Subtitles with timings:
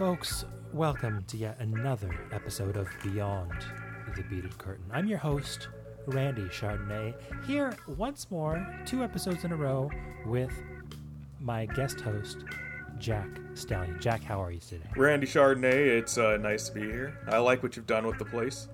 [0.00, 0.46] folks.
[0.72, 3.52] Welcome to yet another episode of Beyond
[4.16, 4.86] the Beaded Curtain.
[4.90, 5.68] I'm your host,
[6.06, 7.12] Randy Chardonnay,
[7.46, 9.90] here once more, two episodes in a row,
[10.24, 10.54] with
[11.38, 12.46] my guest host,
[12.98, 14.00] Jack Stallion.
[14.00, 14.88] Jack, how are you today?
[14.96, 17.18] Randy Chardonnay, it's uh, nice to be here.
[17.28, 18.68] I like what you've done with the place.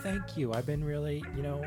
[0.00, 0.52] Thank you.
[0.52, 1.64] I've been really, you know,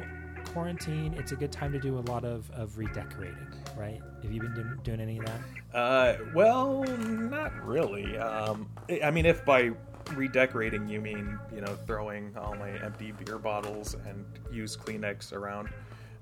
[0.55, 3.45] quarantine, it's a good time to do a lot of, of redecorating,
[3.77, 3.99] right?
[4.23, 5.77] Have you been doing, doing any of that?
[5.77, 8.17] Uh, well, not really.
[8.17, 8.69] Um,
[9.03, 9.71] I mean, if by
[10.13, 15.67] redecorating you mean, you know, throwing all my empty beer bottles and used Kleenex around,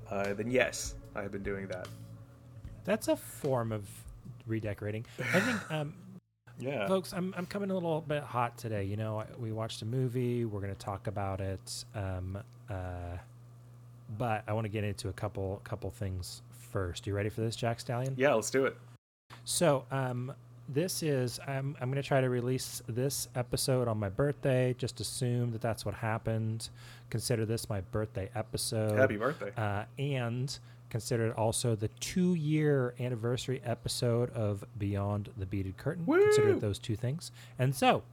[0.09, 1.87] uh, then yes, I've been doing that.
[2.85, 3.87] That's a form of
[4.47, 5.05] redecorating.
[5.31, 5.93] I think, um,
[6.57, 6.87] Yeah.
[6.87, 8.83] folks, I'm, I'm coming a little bit hot today.
[8.83, 10.43] You know, we watched a movie.
[10.45, 11.85] We're going to talk about it.
[11.93, 13.17] Um, uh,
[14.17, 16.41] but I want to get into a couple couple things
[16.71, 17.05] first.
[17.07, 18.13] You ready for this, Jack Stallion?
[18.17, 18.75] Yeah, let's do it.
[19.45, 20.33] So, um,
[20.69, 24.73] this is I'm I'm going to try to release this episode on my birthday.
[24.77, 26.69] Just assume that that's what happened.
[27.09, 28.97] Consider this my birthday episode.
[28.97, 29.51] Happy birthday.
[29.57, 30.57] Uh, and
[30.89, 36.05] consider it also the two year anniversary episode of Beyond the Beaded Curtain.
[36.05, 36.53] Consider Woo!
[36.53, 37.31] it those two things.
[37.59, 38.03] And so,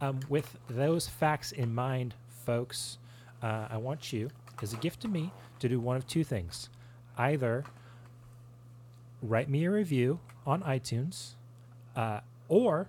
[0.00, 2.98] um, with those facts in mind, folks,
[3.42, 4.30] uh, I want you,
[4.62, 6.68] as a gift to me, to do one of two things.
[7.16, 7.64] Either
[9.22, 11.34] write me a review on iTunes,
[11.96, 12.88] uh, or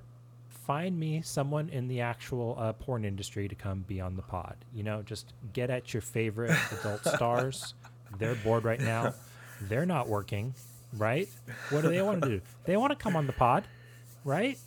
[0.50, 4.56] find me someone in the actual uh, porn industry to come be on the pod.
[4.74, 7.74] You know, just get at your favorite adult stars.
[8.18, 9.14] They're bored right now.
[9.62, 10.54] They're not working,
[10.98, 11.30] right?
[11.70, 12.42] What do they want to do?
[12.66, 13.66] They want to come on the pod,
[14.24, 14.58] right?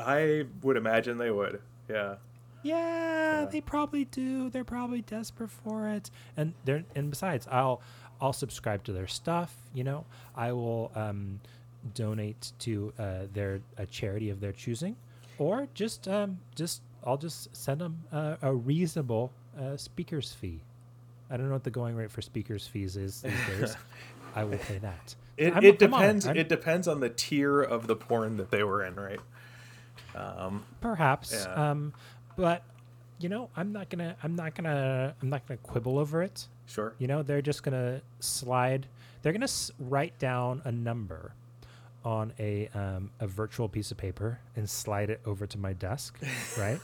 [0.00, 1.60] I would imagine they would.
[1.88, 2.16] Yeah.
[2.62, 4.50] Yeah, they probably do.
[4.50, 6.10] They're probably desperate for it.
[6.36, 7.80] And they're and besides, I'll
[8.20, 9.54] I'll subscribe to their stuff.
[9.74, 10.04] You know,
[10.36, 11.40] I will um,
[11.94, 14.96] donate to uh, their a charity of their choosing,
[15.38, 20.60] or just um, just I'll just send them a, a reasonable uh, speaker's fee.
[21.30, 23.76] I don't know what the going rate for speakers fees is these days.
[24.34, 25.14] I will pay that.
[25.36, 26.26] It, I'm- it I'm depends.
[26.26, 29.18] It depends on the tier of the porn that they were in, right?
[30.14, 31.70] Um, perhaps Yeah.
[31.70, 31.94] um
[32.36, 32.62] but
[33.18, 36.94] you know i'm not gonna i'm not gonna i'm not gonna quibble over it sure.
[36.98, 38.86] you know they're just gonna slide
[39.22, 41.32] they're gonna s- write down a number
[42.04, 46.18] on a um, a virtual piece of paper and slide it over to my desk
[46.58, 46.80] right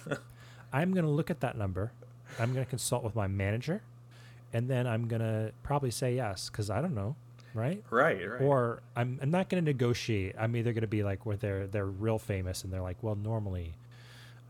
[0.73, 1.91] i'm gonna look at that number
[2.39, 3.83] i'm gonna consult with my manager
[4.53, 7.17] and then i'm gonna probably say yes because i don't know
[7.55, 8.29] right Right.
[8.31, 8.43] Right.
[8.43, 10.35] or I'm, I'm not going to negotiate.
[10.39, 13.17] I'm either going to be like where they're they're real famous and they're like, well,
[13.17, 13.75] normally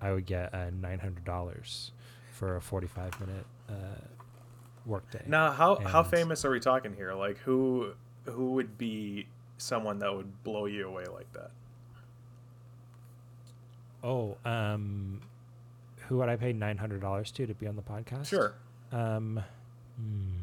[0.01, 1.93] I would get uh, nine hundred dollars
[2.33, 4.01] for a forty five minute uh,
[4.87, 5.23] workday.
[5.27, 7.15] Now, how how famous are we talking here?
[7.15, 7.93] Like, who
[8.25, 9.27] who would be
[9.59, 11.51] someone that would blow you away like that?
[14.03, 15.21] Oh, um,
[16.07, 18.29] who would I pay nine hundred dollars to to be on the podcast?
[18.29, 18.55] Sure.
[18.93, 19.43] Um,
[19.97, 20.39] hmm,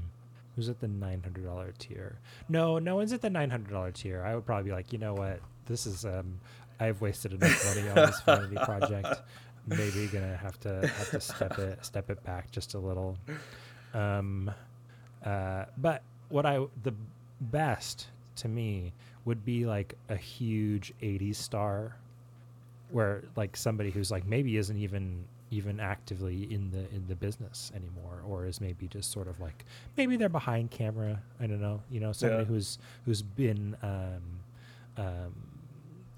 [0.55, 2.19] who's at the nine hundred dollar tier?
[2.49, 4.23] No, no one's at the nine hundred dollar tier.
[4.23, 5.39] I would probably be like, you know what?
[5.65, 6.39] This is um,
[6.79, 9.21] I've wasted enough money on this vanity project.
[9.67, 13.17] Maybe gonna have to have to step it step it back just a little.
[13.93, 14.51] Um,
[15.23, 16.93] uh, but what I the
[17.41, 18.93] best to me
[19.25, 21.95] would be like a huge '80s star
[22.91, 27.71] where like somebody who's like maybe isn't even even actively in the in the business
[27.75, 29.63] anymore or is maybe just sort of like
[29.95, 32.47] maybe they're behind camera i don't know you know somebody Yeah.
[32.47, 34.21] who's who's been um
[34.97, 35.33] um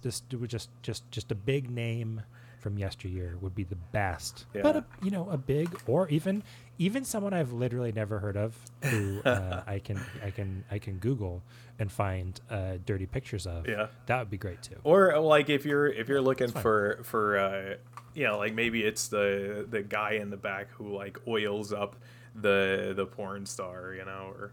[0.01, 2.21] just just just just a big name
[2.59, 6.44] from yesteryear would be the best but a, you know a big or even
[6.79, 10.97] even someone i've literally never heard of who uh, i can i can i can
[10.97, 11.44] google
[11.79, 13.88] and find uh, dirty pictures of Yeah.
[14.07, 17.38] that would be great too Or uh, like if you're if you're looking for for
[17.38, 17.75] uh,
[18.16, 21.95] you know like maybe it's the the guy in the back who like oils up
[22.39, 24.51] the the porn star, you know, or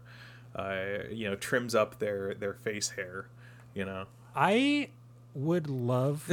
[0.55, 3.27] uh, you know trims up their their face hair,
[3.75, 4.05] you know.
[4.35, 4.89] I
[5.35, 6.25] would love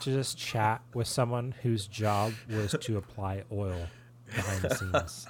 [0.00, 3.86] to just chat with someone whose job was to apply oil
[4.34, 5.26] behind the scenes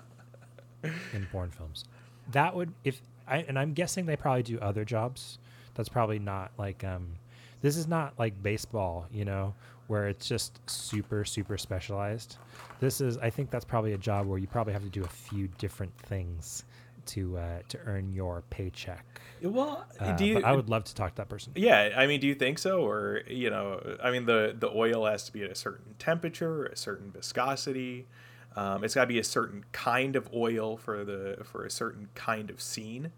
[1.12, 1.85] in porn films.
[2.32, 5.38] That would if I and I'm guessing they probably do other jobs.
[5.75, 7.14] That's probably not like um
[7.61, 9.55] this is not like baseball, you know,
[9.87, 12.38] where it's just super super specialized.
[12.81, 15.09] This is I think that's probably a job where you probably have to do a
[15.09, 16.64] few different things
[17.06, 19.20] to uh, to earn your paycheck.
[19.43, 20.40] Well, Uh, do you?
[20.43, 21.52] I would love to talk to that person.
[21.56, 25.06] yeah, I mean, do you think so, or you know, I mean, the the oil
[25.06, 28.06] has to be at a certain temperature, a certain viscosity.
[28.54, 32.08] Um, it's got to be a certain kind of oil for the for a certain
[32.14, 33.10] kind of scene,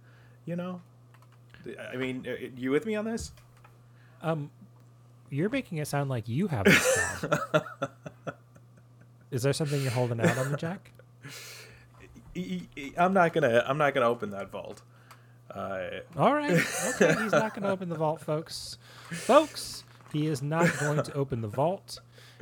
[0.45, 0.81] you know.
[1.93, 3.33] I mean, uh, you with me on this?
[4.23, 4.51] Um,
[5.31, 7.25] you're making it sound like you have this.
[9.31, 10.93] Is there something you're holding out on me, Jack?
[12.97, 13.65] I'm not gonna.
[13.67, 14.83] I'm not gonna open that vault.
[15.55, 16.59] Uh, All right.
[16.95, 17.15] Okay.
[17.23, 18.79] He's not going to open the vault, folks.
[19.11, 22.01] Folks, he is not going to open the vault.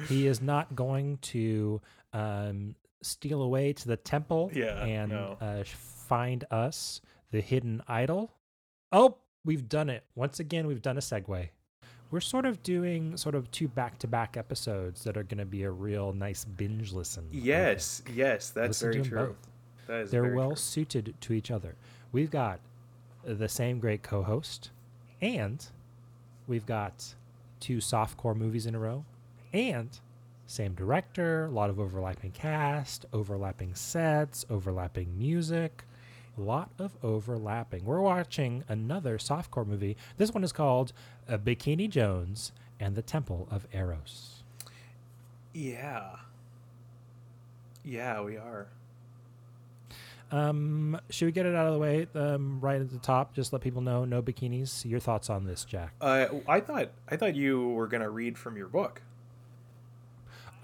[0.09, 1.81] He is not going to
[2.15, 5.37] um, steal away to the temple Yeah, and no.
[5.41, 7.01] uh, find us
[7.33, 8.31] the hidden idol.
[8.93, 10.05] Oh, we've done it.
[10.15, 11.49] Once again, we've done a segue.
[12.11, 15.45] We're sort of doing sort of two back to back episodes that are going to
[15.45, 17.27] be a real nice binge listen.
[17.33, 19.27] Yes, yes, that's Listen very true.
[19.29, 19.49] both.
[19.87, 20.57] They're well true.
[20.57, 21.75] suited to each other.
[22.13, 22.61] We've got
[23.25, 24.71] the same great co-host,
[25.21, 25.65] and
[26.47, 27.15] we've got
[27.61, 29.05] two softcore movies in a row,
[29.53, 29.89] and
[30.47, 35.85] same director, a lot of overlapping cast, overlapping sets, overlapping music,
[36.37, 37.85] a lot of overlapping.
[37.85, 39.97] We're watching another softcore movie.
[40.17, 40.93] This one is called
[41.29, 44.43] uh, Bikini Jones and the Temple of Eros.
[45.55, 46.17] Yeah.
[47.85, 48.67] Yeah, we are.
[50.33, 53.35] Um, should we get it out of the way um, right at the top?
[53.35, 54.85] Just let people know no bikinis.
[54.85, 55.93] Your thoughts on this, Jack?
[56.01, 59.03] Uh, I thought I thought you were gonna read from your book.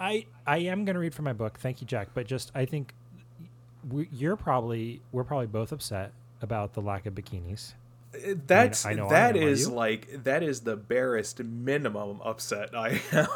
[0.01, 1.59] I I am going to read from my book.
[1.59, 2.11] Thank you, Jack.
[2.15, 2.95] But just I think
[3.89, 7.75] we, you're probably we're probably both upset about the lack of bikinis.
[8.15, 12.75] Uh, That's I know I that am, is like that is the barest minimum upset
[12.77, 13.27] I am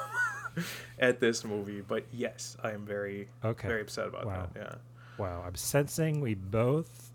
[1.00, 1.80] at this movie.
[1.80, 3.66] But yes, I am very Okay.
[3.66, 4.48] very upset about Wow.
[4.54, 4.60] that.
[4.60, 4.74] Yeah.
[5.18, 7.10] Wow, I'm sensing we both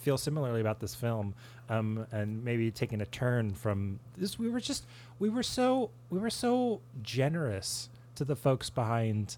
[0.00, 1.34] feel similarly about this film,
[1.68, 4.38] um, and maybe taking a turn from this.
[4.38, 4.86] We were just
[5.18, 9.36] we were so we were so generous to the folks behind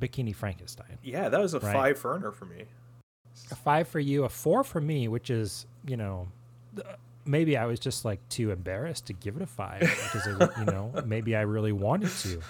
[0.00, 0.98] Bikini Frankenstein.
[1.02, 1.72] Yeah, that was a Right.
[1.72, 2.64] five ferner for me.
[3.50, 6.28] A five for you, a four for me, which is you know.
[7.26, 10.26] Maybe I was just like too embarrassed to give it a five because
[10.58, 12.40] you know maybe I really wanted to.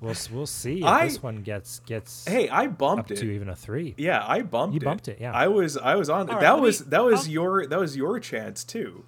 [0.00, 3.16] We'll we'll see if I- this one gets gets Hey, I up bumped it.
[3.16, 3.94] to even a three.
[3.98, 4.84] Yeah, I bumped You it.
[4.84, 5.32] bumped it, yeah.
[5.32, 7.66] I was I was on All right, that let me- was that was I'll- your
[7.66, 9.04] that was your chance too.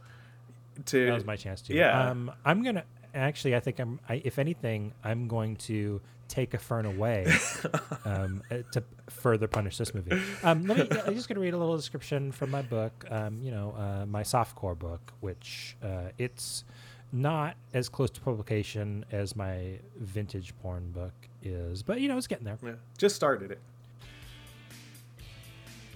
[0.87, 1.75] To That was my chance too.
[1.75, 2.11] Yeah.
[2.11, 2.85] Um, I'm gonna
[3.15, 3.55] actually.
[3.55, 4.01] I think I'm.
[4.09, 7.27] I, if anything, I'm going to take a fern away
[8.07, 10.19] um, uh, to further punish this movie.
[10.43, 10.99] Um, let me.
[11.07, 13.05] I'm just gonna read a little description from my book.
[13.11, 16.65] Um, you know, uh, my softcore book, which uh, it's
[17.13, 21.13] not as close to publication as my vintage porn book
[21.43, 22.59] is, but you know, it's getting there.
[22.65, 23.61] yeah, just started it.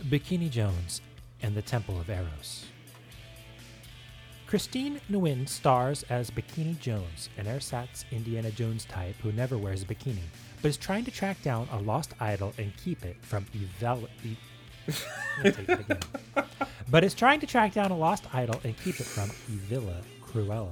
[0.04, 1.00] Bikini Jones
[1.42, 2.66] and the Temple of Eros.
[4.46, 9.86] Christine Nguyen stars as Bikini Jones, an ersatz Indiana Jones type who never wears a
[9.86, 10.22] bikini,
[10.62, 14.08] but is trying to track down a lost idol and keep it from eval-
[15.42, 16.04] Let me take it
[16.88, 20.70] but is trying to track down a lost idol and keep it from Evilla Cruella.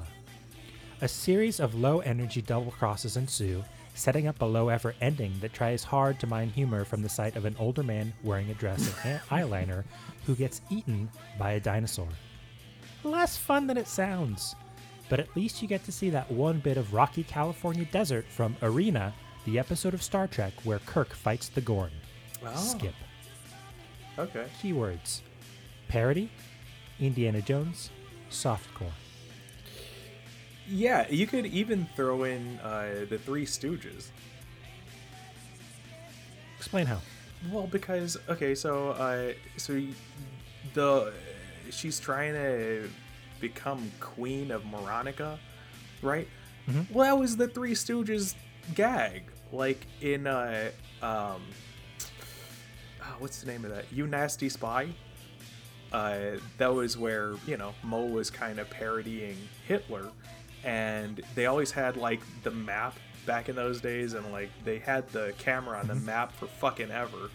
[1.04, 3.62] A series of low energy double crosses ensue,
[3.94, 7.36] setting up a low effort ending that tries hard to mine humor from the sight
[7.36, 9.84] of an older man wearing a dress and eyeliner
[10.24, 12.08] who gets eaten by a dinosaur.
[13.02, 14.56] Less fun than it sounds,
[15.10, 18.56] but at least you get to see that one bit of rocky California desert from
[18.62, 19.12] Arena,
[19.44, 21.92] the episode of Star Trek where Kirk fights the Gorn.
[22.42, 22.56] Oh.
[22.56, 22.94] Skip.
[24.18, 24.46] Okay.
[24.62, 25.20] Keywords
[25.86, 26.30] parody,
[26.98, 27.90] Indiana Jones,
[28.30, 29.03] softcore.
[30.68, 34.06] Yeah, you could even throw in uh, the Three Stooges.
[36.56, 37.00] Explain how.
[37.50, 39.80] Well, because okay, so uh, so
[40.72, 41.12] the
[41.70, 42.88] she's trying to
[43.40, 45.38] become queen of Moronica,
[46.00, 46.26] right?
[46.68, 46.90] Mhm.
[46.90, 48.34] Well, that was the Three Stooges
[48.74, 50.70] gag, like in uh,
[51.02, 51.42] um,
[53.02, 53.84] ah, what's the name of that?
[53.92, 54.88] You Nazty Spy.
[55.92, 59.36] Uh, that was where you know Moe was kind of parodying
[59.68, 60.08] Hitler,
[60.64, 65.08] and they always had like the map back in those days, and like they had
[65.10, 67.30] the camera on the map for fucking ever,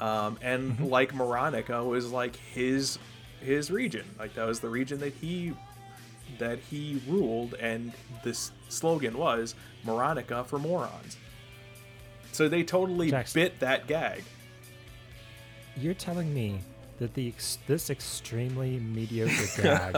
[0.00, 2.98] um, and like Moronica was like his
[3.40, 5.52] his region, like that was the region that he
[6.38, 7.92] that he ruled, and
[8.24, 11.16] this slogan was Moronica for morons.
[12.32, 13.42] So they totally Jackson.
[13.42, 14.22] bit that gag.
[15.76, 16.60] You're telling me
[17.00, 17.32] that the
[17.66, 19.96] this extremely mediocre gag,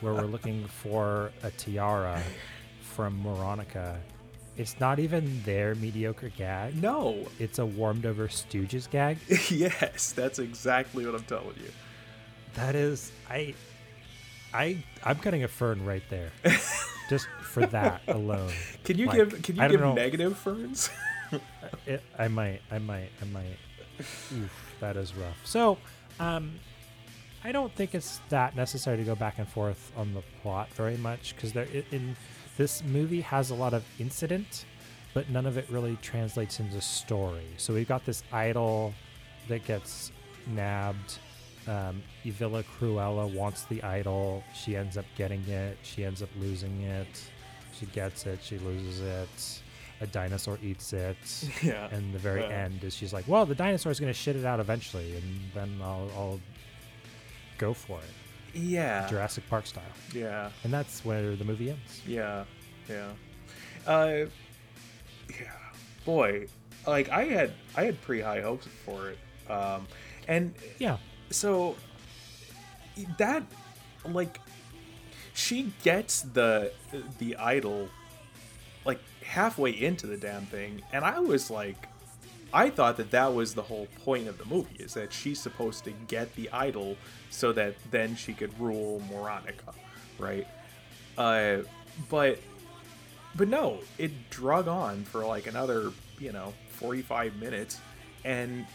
[0.00, 2.22] where we're looking for a tiara
[2.82, 3.96] from Moronica,
[4.56, 6.80] it's not even their mediocre gag.
[6.80, 9.18] No, It's a warmed over Stooges gag.
[9.50, 11.70] yes, that's exactly what I'm telling you.
[12.54, 13.54] That is, I,
[14.52, 16.30] I, I'm cutting a fern right there,
[17.08, 18.50] just for that alone.
[18.84, 19.94] Can you Like, give can you give know.
[19.94, 20.90] negative ferns?
[21.86, 23.56] It, I might, I might, I might.
[24.00, 25.38] Oof, that is rough.
[25.44, 25.78] So,
[26.20, 26.52] um,
[27.42, 30.98] I don't think it's that necessary to go back and forth on the plot very
[30.98, 32.14] much because there in
[32.58, 34.66] this movie has a lot of incident,
[35.14, 37.46] but none of it really translates into story.
[37.56, 38.92] So we've got this idol
[39.48, 40.12] that gets
[40.46, 41.18] nabbed.
[41.66, 44.44] Um, Evilla Cruella wants the idol.
[44.54, 45.78] She ends up getting it.
[45.82, 47.24] She ends up losing it.
[47.72, 48.40] She gets it.
[48.42, 49.62] She loses it.
[50.02, 51.16] A dinosaur eats it.
[51.62, 51.88] Yeah.
[51.90, 52.64] And the very Yeah.
[52.64, 55.40] end is she's like, "Well, the dinosaur is going to shit it out eventually, and
[55.54, 56.40] then I'll, I'll
[57.58, 59.06] go for it, yeah.
[59.08, 59.82] Jurassic Park style."
[60.14, 60.50] Yeah.
[60.64, 62.00] And that's where the movie ends.
[62.06, 62.44] Yeah,
[62.88, 63.10] yeah,
[63.86, 64.24] uh,
[65.28, 65.52] yeah.
[66.06, 66.46] Boy,
[66.86, 69.18] like I had, I had pretty high hopes for it,
[69.50, 69.86] um,
[70.28, 70.96] and Yeah,
[71.30, 71.76] so
[73.18, 73.42] that,
[74.06, 74.40] like,
[75.34, 76.72] she gets the
[77.18, 77.88] the idol,
[78.84, 81.88] like halfway into the damn thing, and I was like,
[82.52, 85.84] I thought that that was the whole point of the movie is that she's supposed
[85.84, 86.96] to get the idol
[87.30, 89.74] so that then she could rule Moronica,
[90.18, 90.46] right?
[91.16, 91.58] Uh,
[92.08, 92.38] but
[93.36, 97.80] but no, it drug on for like another you know 45 minutes,
[98.24, 98.66] and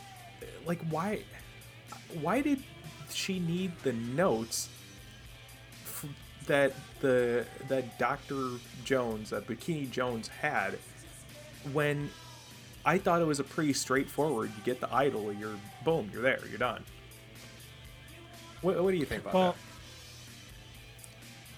[0.65, 1.21] like why
[2.21, 2.63] why did
[3.12, 4.69] she need the notes
[6.45, 8.51] that the that Dr.
[8.83, 10.77] Jones, that Bikini Jones had
[11.73, 12.09] when
[12.85, 14.51] I thought it was a pretty straightforward.
[14.55, 16.83] You get the idol, you're boom, you're there, you're done.
[18.61, 19.55] What, what do you think about Well,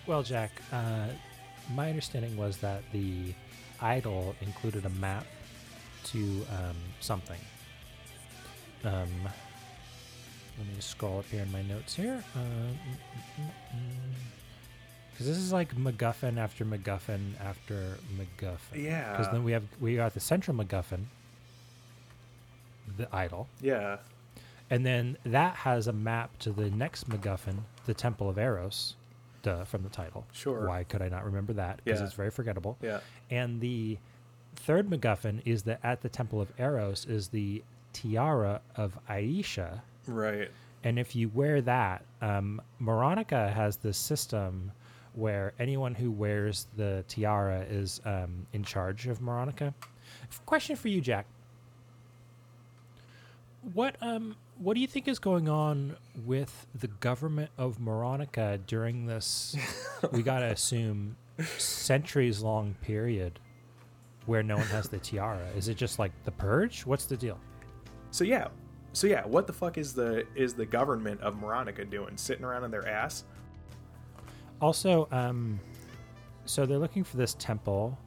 [0.07, 0.51] well, Jack.
[0.71, 1.07] Uh,
[1.73, 3.33] my understanding was that the
[3.81, 5.25] idol included a map
[6.05, 7.39] to um, something.
[8.85, 12.23] Um, let me just scroll up here in my notes here.
[15.17, 18.83] Because this is like MacGuffin after MacGuffin after MacGuffin.
[18.83, 19.11] Yeah.
[19.17, 21.05] Because then we have we got the central MacGuffin,
[22.97, 23.97] the idol, yeah.
[24.69, 27.57] and then that has a map to the next MacGuffin,
[27.87, 28.95] the Temple of Eros,
[29.41, 30.23] duh, from the title.
[30.33, 30.67] Sure.
[30.67, 31.81] Why could I not remember that?
[31.83, 32.05] Because Yeah.
[32.05, 32.77] it's very forgettable.
[32.81, 32.99] Yeah.
[33.31, 33.97] And the
[34.55, 39.81] third MacGuffin is that at the Temple of Eros is the tiara of Aisha.
[40.05, 40.51] Right.
[40.83, 44.71] And if you wear that, um, Moronica has this system
[45.17, 49.73] where anyone who wears the tiara is um, in charge of Moronica.
[50.45, 51.25] Question for you, Jack.
[53.73, 59.07] What um what do you think is going on with the government of Moronica during
[59.07, 59.57] this?
[60.11, 61.17] we gotta assume
[61.57, 63.39] centuries long period
[64.27, 65.47] where no one has the tiara.
[65.57, 66.85] Is it just like the purge?
[66.85, 67.39] What's the deal?
[68.11, 68.47] So yeah.
[68.93, 72.17] So yeah, what the fuck is the is the government of Moronica doing?
[72.17, 73.23] Sitting around on their ass?
[74.61, 75.59] Also, um,
[76.45, 77.97] so they're looking for this temple,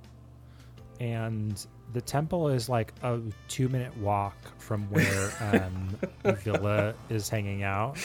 [0.98, 7.62] and the temple is like a two minute walk from where um, Villa is hanging
[7.62, 7.98] out.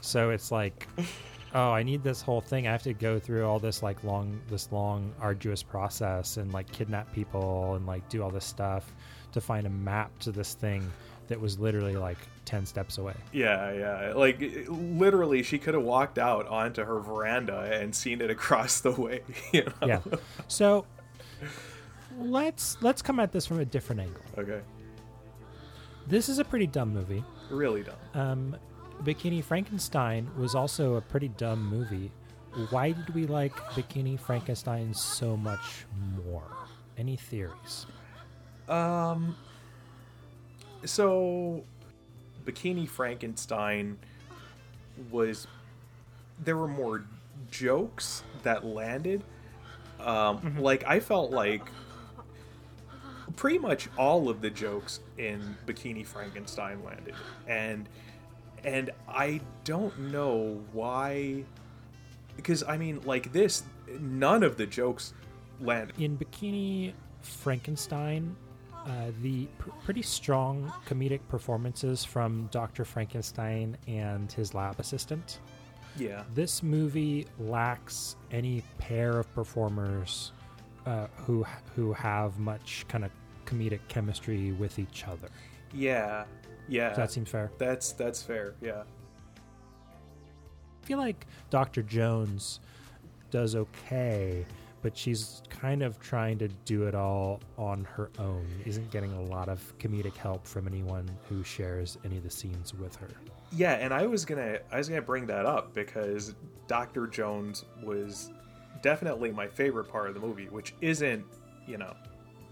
[0.00, 0.86] So it's like,
[1.54, 2.66] oh, I need this whole thing.
[2.68, 6.70] I have to go through all this like long, this long, arduous process and like
[6.70, 8.92] kidnap people and like do all this stuff
[9.32, 10.90] to find a map to this thing
[11.28, 12.18] that was literally like
[12.48, 13.12] 10 steps away.
[13.30, 14.12] Yeah, yeah.
[14.14, 18.92] Like literally, she could have walked out onto her veranda and seen it across the
[18.92, 19.20] way.
[19.52, 19.86] You know?
[19.86, 20.00] Yeah.
[20.48, 20.86] So
[22.18, 24.22] let's let's come at this from a different angle.
[24.38, 24.60] Okay.
[26.06, 27.22] This is a pretty dumb movie.
[27.50, 27.96] Really dumb.
[28.14, 28.56] Um,
[29.02, 32.10] Bikini Frankenstein was also a pretty dumb movie.
[32.70, 35.84] Why did we like Bikini Frankenstein so much
[36.26, 36.56] more?
[36.96, 37.86] Any theories?
[38.68, 39.36] Um.
[40.84, 41.64] So,
[42.48, 43.98] Bikini Frankenstein
[45.10, 45.46] was.
[46.42, 47.04] There were more
[47.50, 49.22] jokes that landed.
[50.00, 51.62] Um, Like, I felt like
[53.36, 57.14] pretty much all of the jokes in Bikini Frankenstein landed.
[57.46, 57.88] And.
[58.64, 61.44] And I don't know why.
[62.34, 63.62] Because, I mean, like this,
[64.00, 65.14] none of the jokes
[65.60, 65.94] landed.
[65.96, 68.34] In Bikini Frankenstein,
[68.88, 72.84] uh, the pr- pretty strong comedic performances from Dr.
[72.84, 75.40] Frankenstein and his lab assistant.
[75.96, 76.22] Yeah.
[76.34, 80.32] This movie lacks any pair of performers
[80.86, 83.10] uh, who who have much kind of
[83.44, 85.28] comedic chemistry with each other.
[85.74, 86.24] Yeah.
[86.68, 86.88] Yeah.
[86.90, 87.50] Does that seems fair?
[87.58, 88.54] That's that's fair.
[88.62, 88.82] Yeah.
[90.82, 91.82] I feel like Dr.
[91.82, 92.60] Jones
[93.30, 94.46] does okay,
[94.82, 98.46] but she's kind of trying to do it all on her own.
[98.64, 102.74] Isn't getting a lot of comedic help from anyone who shares any of the scenes
[102.74, 103.08] with her.
[103.52, 106.34] Yeah, and I was gonna I was gonna bring that up because
[106.66, 108.30] Doctor Jones was
[108.82, 111.24] definitely my favorite part of the movie, which isn't
[111.66, 111.94] you know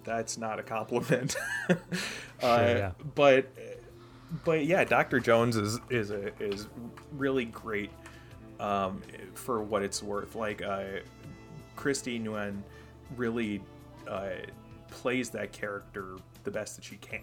[0.04, 1.36] that's not a compliment.
[1.70, 1.74] uh,
[2.42, 2.92] yeah.
[3.14, 3.46] But
[4.44, 6.68] but yeah, Doctor Jones is is a, is
[7.12, 7.90] really great
[8.58, 9.02] um,
[9.34, 10.34] for what it's worth.
[10.34, 11.00] Like uh,
[11.76, 12.62] Christy Nguyen
[13.16, 13.62] really
[14.08, 14.30] uh,
[14.90, 17.20] plays that character the best that she can,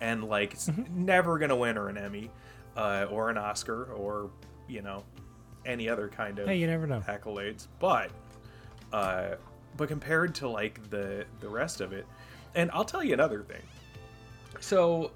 [0.00, 1.04] and like it's Mm-hmm.
[1.04, 2.30] never gonna win her an Emmy
[2.76, 4.30] uh, or an Oscar or
[4.68, 5.04] you know
[5.66, 7.00] any other kind of Hey, you never know.
[7.08, 8.10] accolades, but
[8.92, 9.34] uh,
[9.76, 12.06] but compared to like the the rest of it,
[12.54, 13.62] and I'll tell you another thing.
[14.60, 15.12] So,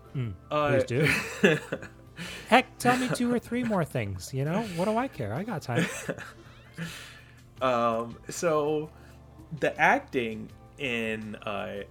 [0.51, 1.09] uh, Please do.
[2.49, 4.33] Heck, tell me two or three more things.
[4.33, 5.35] You know, what do I care?
[5.35, 5.85] I got time.
[7.63, 8.91] um, so
[9.61, 11.83] the acting in uh,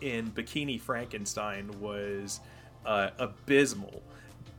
[0.00, 2.40] in Bikini Frankenstein was
[2.86, 4.02] uh, abysmal,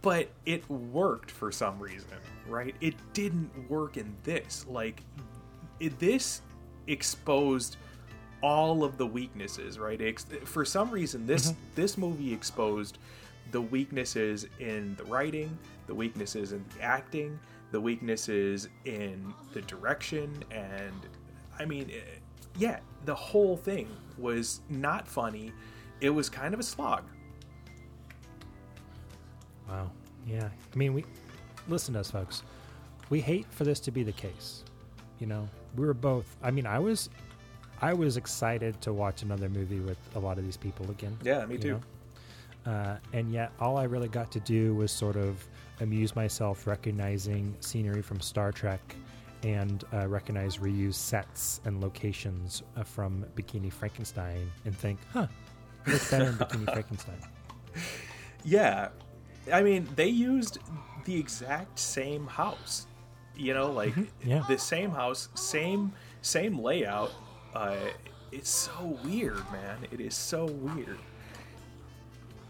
[0.01, 2.07] but it worked for some reason,
[2.47, 2.75] right?
[2.79, 4.65] It didn't work in this.
[4.69, 5.01] Like
[5.79, 6.41] it, this
[6.87, 7.77] exposed
[8.41, 9.99] all of the weaknesses, right?
[10.01, 12.99] Ex- for some reason, this this movie exposed
[13.51, 17.39] the weaknesses in the writing, the weaknesses in the acting,
[17.71, 20.93] the weaknesses in the direction, and
[21.57, 22.19] I mean, eh,
[22.57, 23.87] yeah, the whole thing
[24.17, 25.51] was not funny.
[26.01, 27.03] It was kind of a slog.
[29.69, 29.89] Wow.
[30.27, 30.49] Yeah.
[30.73, 31.05] I mean, we
[31.67, 32.43] listen to us, folks.
[33.09, 34.63] We hate for this to be the case.
[35.19, 36.35] You know, we were both.
[36.41, 37.09] I mean, I was,
[37.81, 41.17] I was excited to watch another movie with a lot of these people again.
[41.23, 41.79] Yeah, me too.
[42.65, 42.71] know?
[42.71, 45.47] Uh, and yet, all I really got to do was sort of
[45.81, 48.95] amuse myself recognizing scenery from Star Trek
[49.43, 55.27] and uh, recognize reused sets and locations uh, from Bikini Frankenstein and think, huh,
[55.85, 57.17] it looks better in Bikini Frankenstein.
[58.43, 58.89] Yeah,
[59.51, 60.59] I mean, they used
[61.05, 62.87] the exact same house.
[63.35, 64.43] You know, like yeah.
[64.47, 67.11] the same house, same same layout.
[67.55, 67.75] Uh,
[68.31, 69.77] it's so weird, man.
[69.91, 70.99] It is so weird.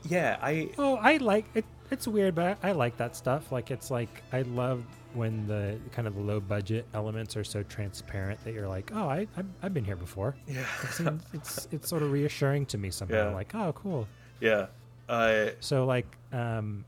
[0.03, 1.65] Yeah, I Oh, I like it.
[1.91, 3.51] It's weird, but I, I like that stuff.
[3.51, 4.83] Like, it's like I love
[5.13, 9.09] when the kind of the low budget elements are so transparent that you're like, oh,
[9.09, 10.35] I I've, I've been here before.
[10.47, 13.29] yeah It seems, it's it's sort of reassuring to me somehow.
[13.29, 13.35] Yeah.
[13.35, 14.07] Like, oh, cool.
[14.39, 14.67] yeah.
[15.09, 16.85] Uh, So like, um,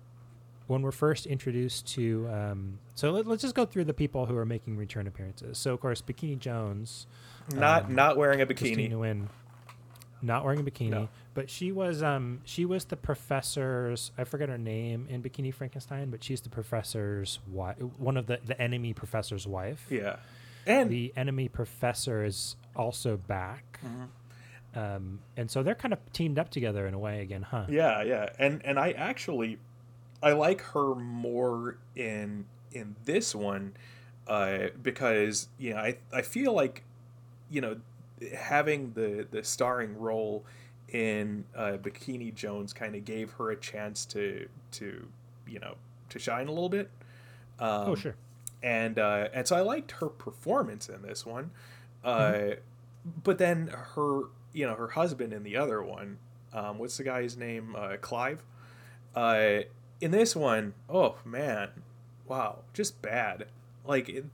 [0.68, 4.38] when we're first introduced to, um, so let, let's just go through the people who
[4.38, 5.58] are making return appearances.
[5.58, 7.06] So of course, Bikini Jones,
[7.54, 8.90] not Um, not wearing a bikini.
[8.90, 9.28] Nguyen,
[10.24, 11.10] not wearing a bikini, No.
[11.34, 16.10] but she was um she was the professor's I forget her name in Bikini Frankenstein,
[16.10, 19.86] but she's the professor's wife, one of the the enemy professor's wife.
[19.90, 20.18] Yeah,
[20.66, 23.80] and The enemy professor is also back.
[23.86, 24.80] Mm-hmm.
[24.80, 27.66] Um, and so they're kind of teamed up together in a way again, huh?
[27.70, 29.60] Yeah, yeah, and and I actually
[30.24, 33.74] I like her more in in this one
[34.28, 36.84] uh, because you know I I feel like
[37.52, 37.78] you know
[38.38, 40.44] having the the starring role
[40.90, 45.08] in uh, Bikini Jones kind of gave her a chance to to
[45.48, 45.76] you know
[46.10, 46.90] to shine a little bit.
[47.60, 48.16] Um, oh, sure.
[48.62, 51.52] and uh, and so I liked her performance in this one,
[52.04, 52.60] uh, Mm-hmm.
[53.24, 54.22] but then her
[54.54, 56.18] you know her husband in the other one,
[56.54, 57.76] um, what's the guy's name?
[57.76, 58.44] Uh, Clive.
[59.16, 59.60] Uh,
[60.02, 61.70] in this one, oh man,
[62.28, 63.46] wow, just bad.
[63.86, 64.26] Like, it,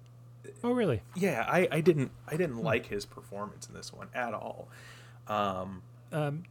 [0.64, 1.02] Oh, really?
[1.16, 2.38] yeah, I, I didn't I Hmm.
[2.38, 4.68] didn't like his performance in this one at all.
[5.28, 5.82] Um,
[6.12, 6.44] Um,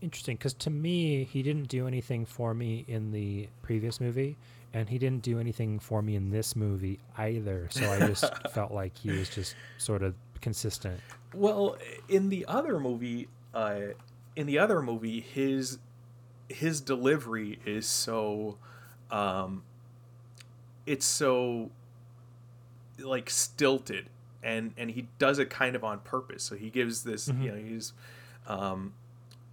[0.00, 4.36] interesting, because to me, he didn't do anything for me in the previous movie,
[4.72, 7.68] and he didn't do anything for me in this movie either.
[7.70, 11.00] So I just felt like he was just sort of consistent.
[11.32, 11.76] Well,
[12.08, 13.80] in the other movie, uh,
[14.36, 15.78] in the other movie, his
[16.48, 18.58] his delivery is so,
[19.10, 19.62] um,
[20.86, 21.70] it's so
[22.98, 24.08] like stilted,
[24.42, 26.42] and and he does it kind of on purpose.
[26.42, 27.92] So he gives this, you know, he's,
[28.46, 28.92] um,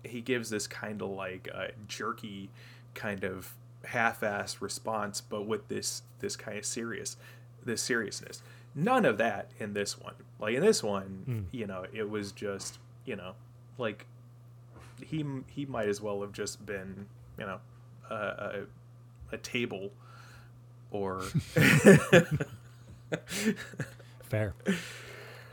[0.03, 2.49] he gives this kind of like uh, jerky,
[2.93, 3.53] kind of
[3.85, 7.17] half-assed response, but with this this kind of serious,
[7.65, 8.41] this seriousness.
[8.73, 10.13] None of that in this one.
[10.39, 13.33] Like in this one, you know, it was just, you know,
[13.77, 14.05] like
[15.03, 17.59] he he might as well have just been, you know,
[18.09, 18.61] a a,
[19.33, 19.91] a table
[20.89, 21.23] or
[24.23, 24.53] Fair.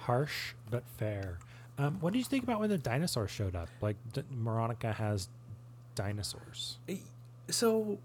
[0.01, 1.39] Harsh, but fair.
[1.77, 3.69] Um, what did you think about when the dinosaurs showed up?
[3.81, 5.29] Like, D- Veronica has
[5.95, 6.79] dinosaurs.
[7.49, 7.99] so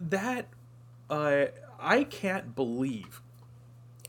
[0.00, 0.46] that
[1.10, 1.46] uh,
[1.78, 3.20] I can't believe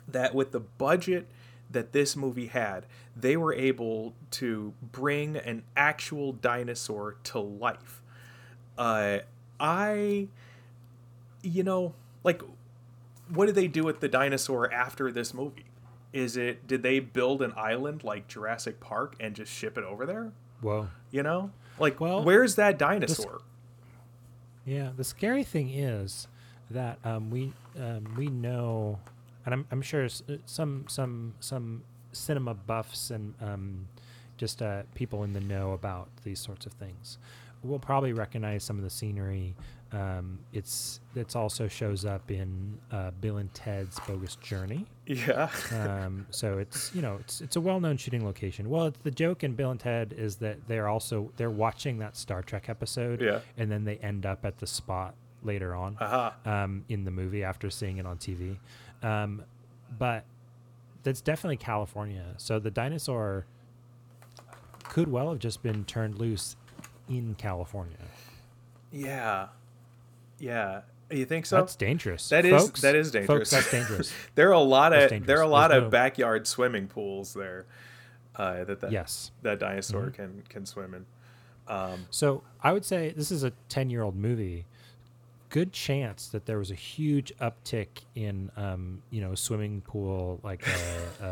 [0.08, 1.28] that with the budget
[1.70, 8.02] that this movie had, they were able to bring an actual dinosaur to life.
[8.78, 9.20] Uh,
[9.60, 10.28] I,
[11.42, 12.42] you know, like,
[13.34, 15.66] what did they do with the dinosaur after this movie?
[16.14, 20.06] Is it did they build an island like Jurassic Park and just ship it over
[20.06, 20.32] there?
[20.62, 20.90] Whoa.
[21.10, 23.42] You know, like, Well, where's that dinosaur?
[24.66, 26.28] Yeah, the scary thing is
[26.70, 29.00] that um, we um, we know,
[29.46, 33.88] and I'm, I'm sure uh, some some some cinema buffs and um,
[34.38, 37.18] just uh, people in the know about these sorts of things
[37.64, 39.56] will probably recognize some of the scenery.
[39.94, 44.86] Um, it's it's also shows up in uh, Bill and Ted's Bogus Journey.
[45.06, 45.50] Yeah.
[45.74, 48.70] um, so it's you know it's it's a well-known shooting location.
[48.70, 52.16] Well, it's the joke in Bill and Ted is that they're also they're watching that
[52.16, 53.40] Star Trek episode, Yeah.
[53.58, 56.36] and then they end up at the spot later on Aha.
[56.46, 58.58] um, in the movie after seeing it on TV.
[59.04, 59.44] Um,
[60.00, 60.24] but
[61.04, 62.24] that's definitely California.
[62.38, 63.46] So the dinosaur
[64.86, 66.56] could well have just been turned loose
[67.10, 67.98] in California.
[68.92, 69.48] Yeah.
[70.42, 70.82] Yeah.
[71.10, 71.58] You think so?
[71.58, 72.30] That's dangerous.
[72.30, 73.50] That is- Folks, that is Folks, dangerous.
[73.52, 74.14] that's dangerous.
[74.36, 77.34] there are a lot of there are a lot There's of no- backyard swimming pools
[77.34, 77.66] there
[78.36, 79.32] uh, that that yes.
[79.42, 80.12] that dinosaur Mm-hmm.
[80.16, 81.06] can can swim in.
[81.68, 84.66] Um, So I would say this is a 10 year old movie.
[85.50, 90.66] Good chance that there was a huge uptick in, um, you know, swimming pool, like
[91.22, 91.26] a,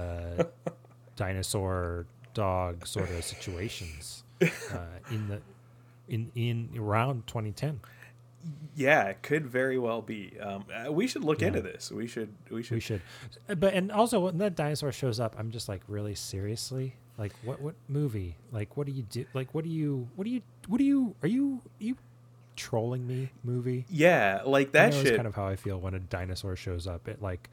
[0.67, 0.71] a
[1.15, 4.47] dinosaur dog sort of situations uh,
[5.09, 5.41] in the
[6.09, 7.79] in in around 2010.
[8.75, 10.33] Yeah, it could very well be.
[10.39, 11.47] Um, uh, we should look Yeah.
[11.47, 11.91] into this.
[11.91, 12.29] We should.
[12.49, 12.75] We should.
[12.75, 13.01] We should,
[13.47, 17.59] but and also when that dinosaur shows up, I'm just like, really seriously, like what
[17.61, 18.35] what movie?
[18.51, 19.25] Like what do you do?
[19.33, 21.97] Like what do you what do you what do you are you are you
[22.55, 23.85] trolling me movie?
[23.89, 25.15] Yeah, like that shit.
[25.15, 27.49] kind of how I feel when a dinosaur shows up at like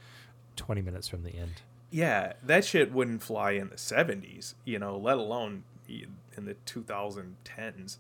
[0.57, 1.62] 20 minutes from the end.
[1.90, 4.55] yeah, that shit wouldn't fly in the '70s.
[4.64, 7.96] You know, let alone in the 2010s.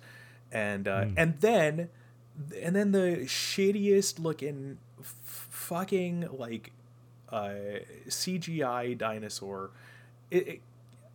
[0.52, 1.14] And uh, Mm.
[1.16, 1.88] and then
[2.62, 5.14] and then the shittiest looking f-
[5.50, 6.72] fucking like
[7.30, 7.50] uh,
[8.08, 9.70] CGI dinosaur.
[10.30, 10.60] It, it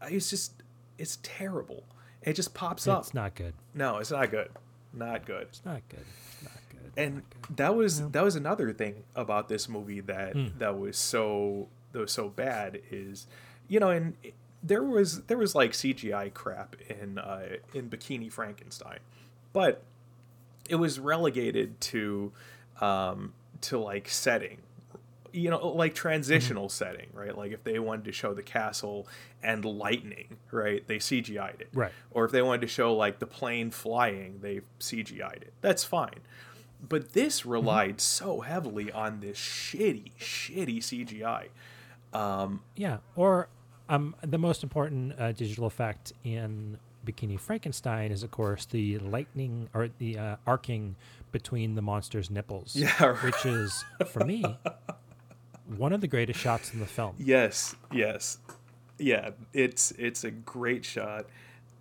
[0.10, 0.54] it's just
[0.98, 1.84] it's terrible.
[2.24, 3.02] It just pops up.
[3.04, 3.54] It's not good.
[3.74, 4.50] No, it's not good.
[4.94, 5.44] Not good.
[5.50, 6.00] It's not good.
[6.02, 6.92] It's not good.
[7.04, 7.58] And not good.
[7.58, 8.08] that was Yeah.
[8.12, 10.58] that was another thing about this movie that Mm.
[10.60, 13.28] that was so that was so bad is
[13.68, 14.16] you know and
[14.64, 19.00] there was there was like CGI crap in uh, in Bikini Frankenstein,
[19.54, 19.84] but
[20.70, 22.32] it was relegated to
[22.80, 24.58] um, to like setting
[25.34, 27.38] you know like transitional setting right?
[27.38, 29.08] Like if they wanted to show the castle
[29.42, 31.70] and lightning right they cgi'd it.
[31.74, 31.92] Right.
[32.12, 35.54] or if they wanted to show like the plane flying they cgi'd it.
[35.62, 36.20] That's fine.
[36.88, 41.48] But this relied so heavily on this shitty shitty cgi
[42.18, 42.98] um Yeah.
[43.16, 43.48] Or
[43.90, 49.70] um, the most important uh, digital effect in Bikini Frankenstein is, of course, the lightning
[49.74, 50.96] or the uh, arcing
[51.32, 52.76] between the monster's nipples.
[52.76, 53.24] Yeah, right.
[53.24, 54.44] Which is, for me,
[55.78, 57.16] one of the greatest shots in the film.
[57.18, 58.38] yes yes
[58.98, 61.26] yeah it's it's a great shot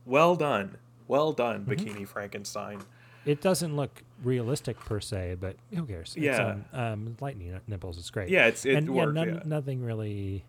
[0.07, 0.79] well done
[1.09, 2.81] well done bikini frankenstein
[3.27, 6.15] It doesn't look realistic per se, but who cares?
[6.17, 6.63] Yeah.
[6.73, 8.29] um, um, lightning nipples is great.
[8.31, 9.41] yeah it's it and yeah, none, yeah.
[9.45, 10.45] nothing really,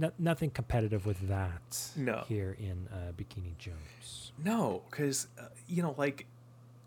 [0.00, 1.90] n- nothing competitive with that.
[1.96, 2.24] No.
[2.28, 4.32] Here in uh, Bikini Jones.
[4.42, 6.26] No, because uh, you know, like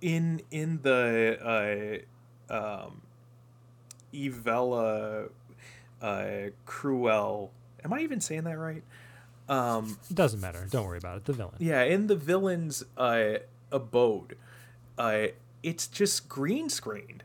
[0.02, 2.06] in in the
[2.50, 3.02] uh, um,
[4.14, 5.30] Evella
[6.02, 6.34] uh,
[6.66, 7.52] Cruel.
[7.84, 8.84] Am I even saying that right?
[9.50, 10.66] Um, doesn't matter.
[10.70, 11.26] Don't worry about it.
[11.26, 11.56] The villain.
[11.60, 13.40] yeah, in the villain's uh,
[13.72, 14.38] abode,
[14.98, 15.28] uh,
[15.64, 17.24] it's just green screened.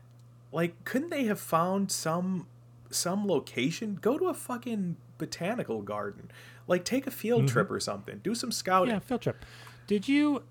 [0.51, 2.47] Like, couldn't they have found some
[2.89, 3.97] some location?
[4.01, 6.29] Go to a fucking botanical garden.
[6.67, 8.19] Like, take a field trip or something.
[8.23, 8.93] Do some scouting.
[8.93, 9.45] Yeah, field trip.
[9.87, 10.43] Did you,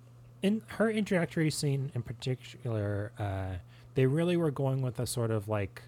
[0.42, 3.56] in her introductory scene in particular, uh,
[3.94, 5.82] they really were going with a sort of like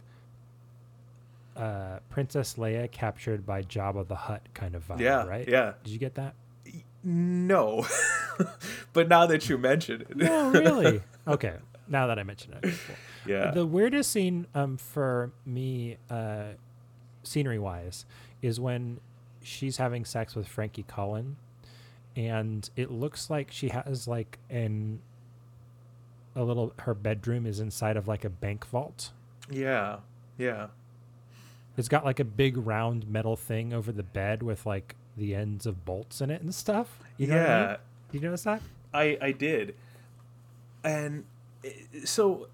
[1.57, 5.49] uh, Princess Leia captured by Jabba the Hutt kind of vibe, Yeah, right?
[5.49, 5.73] yeah.
[5.83, 6.35] Did you get that?
[7.03, 7.87] No,
[8.93, 11.01] but now that you mention it, No, really.
[11.29, 11.55] okay,
[11.88, 12.62] now that I mention it.
[12.62, 12.97] cool.
[13.27, 16.49] yeah, The weirdest scene um, for me, uh,
[17.23, 18.05] scenery wise,
[18.42, 19.01] is when
[19.42, 21.37] she's having sex with Frankie Cullen,
[22.16, 25.01] and it looks like she has like an
[26.37, 29.11] a little her bedroom is inside of like a bank vault.
[29.51, 29.98] yeah,
[30.37, 30.68] yeah,
[31.77, 35.66] It's got like a big round metal thing over the bed with like the ends
[35.66, 37.01] of bolts in it and stuff.
[37.16, 37.68] You know what I mean?
[37.70, 37.77] yeah.
[38.12, 38.62] You notice that?
[38.94, 39.74] I I did,
[40.85, 41.24] and
[41.64, 41.70] eh,
[42.05, 42.48] so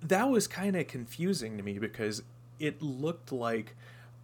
[0.00, 2.22] that was kind of confusing to me because
[2.58, 3.74] it looked like,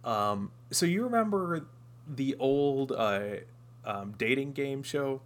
[0.03, 1.65] um, so you remember
[2.07, 3.37] the old uh,
[3.85, 5.21] um, dating game show?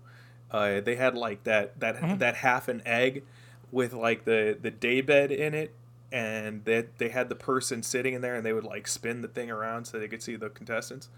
[0.51, 2.19] Uh, they had like that that Mhm.
[2.19, 3.23] that half an egg
[3.71, 5.73] with like the the day bed in it.
[6.11, 9.27] And they, they had the person sitting in there, and they would like spin the
[9.27, 11.09] thing around so they could see the contestants.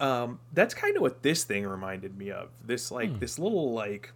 [0.00, 2.48] Um, that's kind of what this thing reminded me of.
[2.64, 3.18] This like Hmm.
[3.18, 4.12] this little like,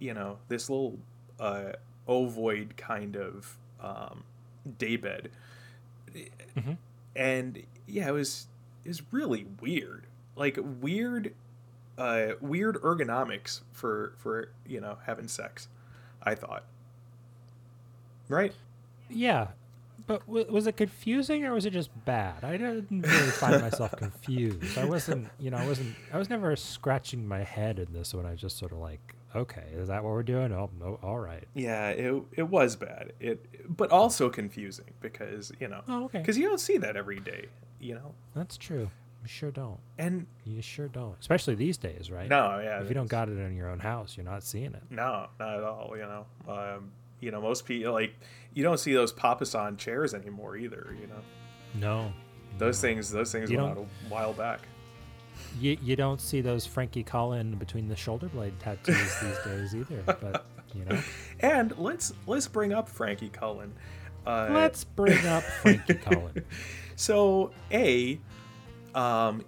[0.00, 0.98] you know, this little
[1.38, 1.74] uh,
[2.08, 4.24] ovoid kind of um,
[4.78, 5.30] daybed,
[6.56, 6.76] Mhm.
[7.14, 8.46] and yeah, it was
[8.86, 11.34] was really weird, like weird,
[11.98, 15.68] uh, weird ergonomics for for you know having sex.
[16.22, 16.64] I thought,
[18.28, 18.52] right?
[19.08, 19.48] Yeah,
[20.06, 22.44] but w- was it confusing or was it just bad?
[22.44, 24.76] I didn't really find myself confused.
[24.78, 25.94] I wasn't, you know, I wasn't.
[26.12, 28.26] I was never scratching my head in this one.
[28.26, 30.52] I just sort of like, okay, is that what we're doing?
[30.52, 31.44] Oh, no, all right.
[31.54, 33.12] Yeah, it it was bad.
[33.20, 33.44] It
[33.76, 36.18] but also confusing because you know Oh, okay.
[36.18, 37.46] because you don't see that every day,
[37.80, 38.14] you know.
[38.34, 38.90] That's true.
[39.22, 39.78] You sure don't.
[39.98, 41.14] And You sure don't.
[41.20, 42.28] Especially these days, right?
[42.28, 44.82] no, yeah, If you don't got it in your own house, you're not seeing it.
[44.88, 45.92] no, not at all.
[45.94, 46.90] You know, um,
[47.20, 48.14] you know, most people like
[48.54, 50.96] you don't see those papasan chairs anymore either.
[51.00, 51.20] You know,
[51.74, 52.12] No.
[52.58, 54.60] those things those things You went out a while back.
[55.58, 60.02] You, you don't see those Frankie Cullen between the shoulder blade tattoos these days either.
[60.06, 61.00] But, you know.
[61.40, 63.72] And let's let's bring up Frankie Cullen.
[64.26, 66.44] Uh, Let's bring up Frankie Cullen.
[66.94, 68.20] So a,
[68.94, 69.42] um,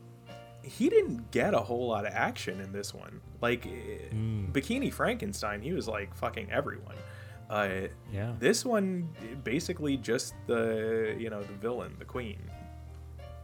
[0.62, 3.20] he didn't get a whole lot of action in this one.
[3.42, 3.70] Like eh,
[4.14, 4.50] Mm.
[4.52, 6.96] Bikini Frankenstein, he was like fucking everyone.
[7.50, 8.32] Uh, Yeah.
[8.38, 9.08] this one
[9.44, 12.38] basically just the you know the villain, the queen,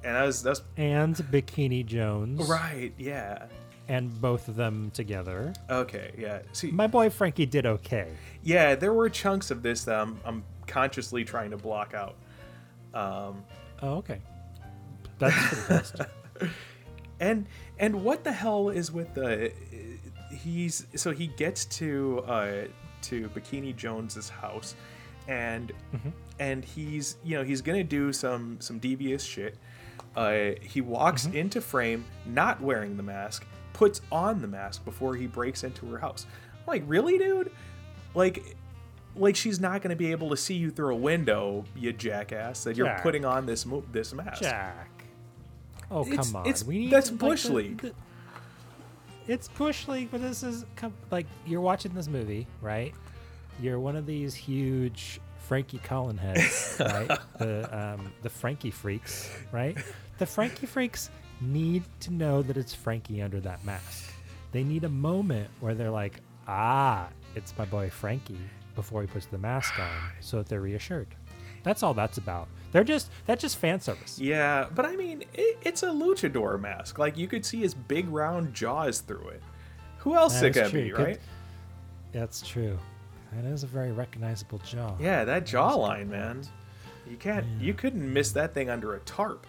[0.04, 2.48] and that's that's And Bikini Jones.
[2.48, 2.92] right.
[2.98, 3.46] Yeah.
[3.88, 5.54] And both of them together.
[5.70, 6.12] Okay.
[6.18, 6.40] Yeah.
[6.52, 6.70] See.
[6.70, 8.08] My boy Frankie did okay.
[8.42, 12.16] yeah, there were chunks of this that I'm, I'm consciously trying to block out.
[12.94, 13.44] Um,
[13.80, 14.20] Oh, okay.
[15.18, 15.96] That's for the best.
[17.20, 17.46] and
[17.78, 19.52] and what the hell is with the
[20.30, 22.52] he's so he gets to uh
[23.02, 24.74] to bikini jones's house
[25.26, 25.72] and
[26.38, 29.56] and he's you know he's gonna do some some devious shit
[30.18, 35.26] uh he walks into frame not wearing the mask puts on the mask before he
[35.26, 37.52] breaks into her house I'm like really dude
[38.14, 38.56] like
[39.16, 42.64] like she's not going to be able to see you through a window you jackass
[42.64, 45.04] that you're putting on this mo- this mask Jack.
[45.90, 46.42] Oh, come It's- on.
[46.42, 47.80] it's- we need that's like, Bush the- League.
[47.80, 47.94] the-
[49.26, 50.64] it's Bush League, but this is
[51.10, 52.94] like you're watching this movie, right?
[53.60, 57.18] You're one of these huge Frankie Cullen heads, right?
[57.38, 59.76] The um, the Frankie freaks, right?
[60.18, 64.12] The Frankie freaks need to know that it's Frankie under that mask.
[64.52, 68.38] They need a moment where they're like, ah, it's my boy Frankie
[68.74, 71.08] before he puts the mask on, so that they're reassured.
[71.62, 72.48] That's all that's about.
[72.72, 74.18] They're just that's just fan service.
[74.18, 76.98] Yeah, but I mean, it, it's a luchador mask.
[76.98, 79.42] Like you could see his big round jaws through it.
[79.98, 81.20] Who else That it is could be, Could- right?
[82.12, 82.78] That's true.
[83.32, 84.96] That is a very recognizable jaw.
[84.98, 86.42] Yeah, that That is a good jawline, man.
[87.10, 87.46] You can't.
[87.60, 89.46] You couldn't miss that thing under a tarp.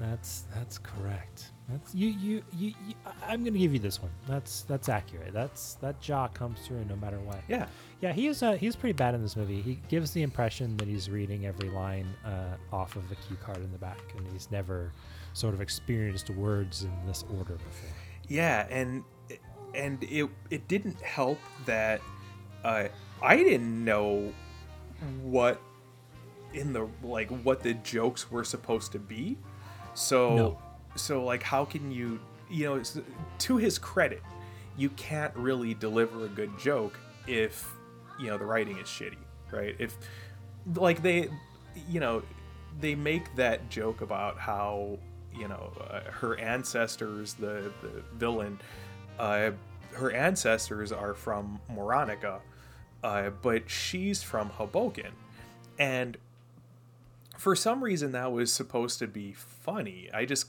[0.00, 1.52] That's that's correct.
[1.68, 2.94] That's you, you you you.
[3.26, 4.10] I'm gonna give you this one.
[4.26, 5.32] That's that's accurate.
[5.32, 7.40] That's that jaw comes through no matter what.
[7.48, 7.66] Yeah,
[8.00, 8.42] Yeah, he is.
[8.42, 9.62] Uh, he's pretty bad in this movie.
[9.62, 13.58] He gives the impression that he's reading every line uh, off of the cue card
[13.58, 14.92] in the back, and he's never
[15.34, 17.90] sort of experienced words in this order before.
[18.28, 19.04] yeah, and
[19.74, 22.00] and it it didn't help that
[22.64, 22.88] uh,
[23.22, 24.32] I didn't know
[25.22, 25.60] what
[26.52, 29.38] in the like what the jokes were supposed to be.
[29.94, 30.58] So No.
[30.96, 32.82] so like how can you you know
[33.38, 34.22] to his credit
[34.76, 37.70] you can't really deliver a good joke if
[38.18, 39.16] you know the writing is shitty
[39.50, 39.96] right if
[40.76, 41.28] like they
[41.88, 42.22] you know
[42.80, 44.98] they make that joke about how
[45.34, 48.58] you know uh, her ancestors the the villain
[49.18, 49.50] uh
[49.92, 52.40] her ancestors are from Moronica
[53.02, 55.12] uh but she's from Hoboken
[55.78, 56.16] and
[57.42, 60.08] for some reason that was supposed to be funny.
[60.14, 60.46] I just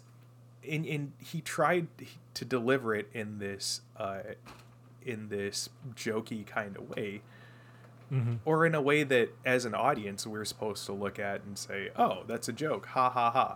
[0.61, 1.87] in in he tried
[2.35, 4.19] to deliver it in this uh
[5.03, 7.21] in this jokey kind of way.
[8.45, 11.89] Or in a way that as an audience we're supposed to look at and say
[11.97, 12.85] oh that's a joke.
[12.85, 13.55] Ha ha ha.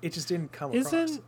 [0.00, 0.94] It just didn't come across.
[0.94, 1.24] Isn't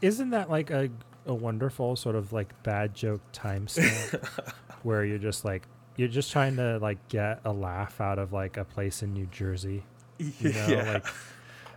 [0.00, 0.90] isn't that like a
[1.26, 4.24] a wonderful sort of like bad joke timestamp?
[4.84, 8.56] Where you're just like you're just trying to like get a laugh out of like
[8.56, 9.82] a place in New Jersey.
[10.40, 11.06] You know, yeah like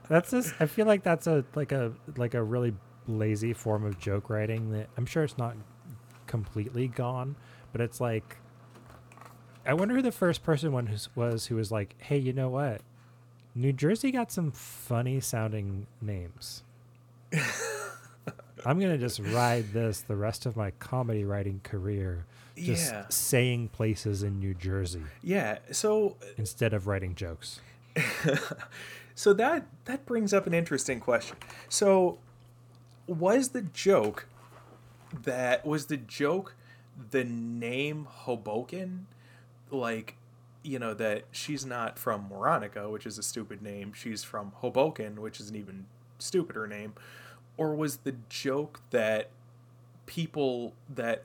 [0.07, 2.73] that's just I feel like that's a like a like a really
[3.07, 5.55] lazy form of joke writing that I'm sure it's not
[6.27, 7.35] completely gone,
[7.71, 8.37] but it's like
[9.65, 12.49] I wonder who the first person one who's, was who was like, "Hey, you know
[12.49, 12.81] what?
[13.55, 16.63] New Jersey got some funny sounding names.
[18.65, 22.25] I'm gonna just ride this the rest of my comedy writing career,
[22.57, 23.05] just Yeah.
[23.09, 27.59] saying places in New Jersey yeah so uh, instead of writing jokes."
[29.15, 32.17] so that that brings up an interesting question so
[33.07, 34.27] was the joke
[35.23, 36.55] that was the joke
[37.11, 39.07] the name hoboken
[39.71, 40.15] like
[40.63, 43.93] you know that she's not from Moronica, which is a stupid name.
[43.93, 45.85] She's from Hoboken, which is an even
[46.17, 46.93] stupider name.
[47.57, 49.29] Or was the joke that
[50.05, 51.23] people that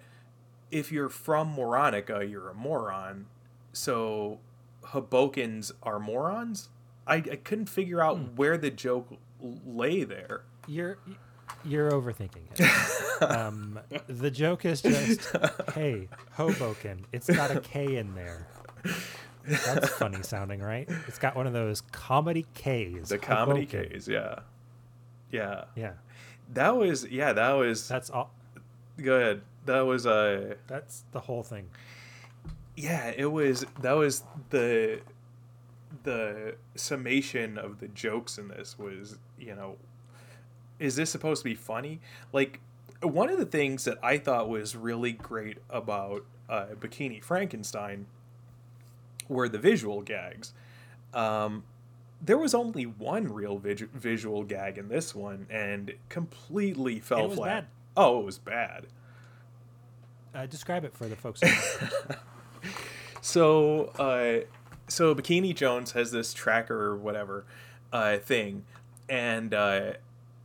[0.71, 3.27] if you're from Moronica, you're a moron.
[3.73, 4.39] So
[4.89, 6.69] Hobokens are morons?
[7.07, 8.37] I, I couldn't figure out Hmm.
[8.37, 9.09] where the joke
[9.41, 10.43] lay there.
[10.67, 10.99] You're
[11.65, 13.23] you're overthinking it.
[13.31, 15.21] um, the joke is just,
[15.75, 17.05] hey, Hoboken.
[17.13, 18.47] It's got a K in there.
[19.47, 20.89] That's funny sounding, right?
[21.07, 23.11] It's got one of those comedy Ks.
[23.11, 23.91] The comedy Hoboken.
[23.93, 24.37] K's, yeah.
[25.31, 25.65] Yeah.
[25.77, 25.93] Yeah,
[26.55, 28.31] That was yeah, that was that's all.
[29.03, 29.43] go ahead.
[29.67, 31.69] That was uh That's the whole thing.
[32.77, 35.01] Yeah, it was that was the
[36.03, 39.77] the summation of the jokes in this was, you know,
[40.79, 42.01] is this supposed to be funny?
[42.33, 42.61] Like
[43.01, 48.07] one of the things that I thought was really great about uh, Bikini Frankenstein
[49.29, 50.53] were the visual gags.
[51.15, 51.65] Um,
[52.21, 57.29] there was only one real vis- visual gag in this one, and completely fell It
[57.29, 57.49] was flat.
[57.63, 57.67] bad.
[57.97, 58.87] Oh, it was bad.
[60.35, 61.41] Uh, describe it for the folks.
[63.21, 64.47] So, uh,
[64.89, 67.47] so Bikini Jones has this tracker or whatever
[67.93, 68.65] uh, thing,
[69.09, 69.93] and uh,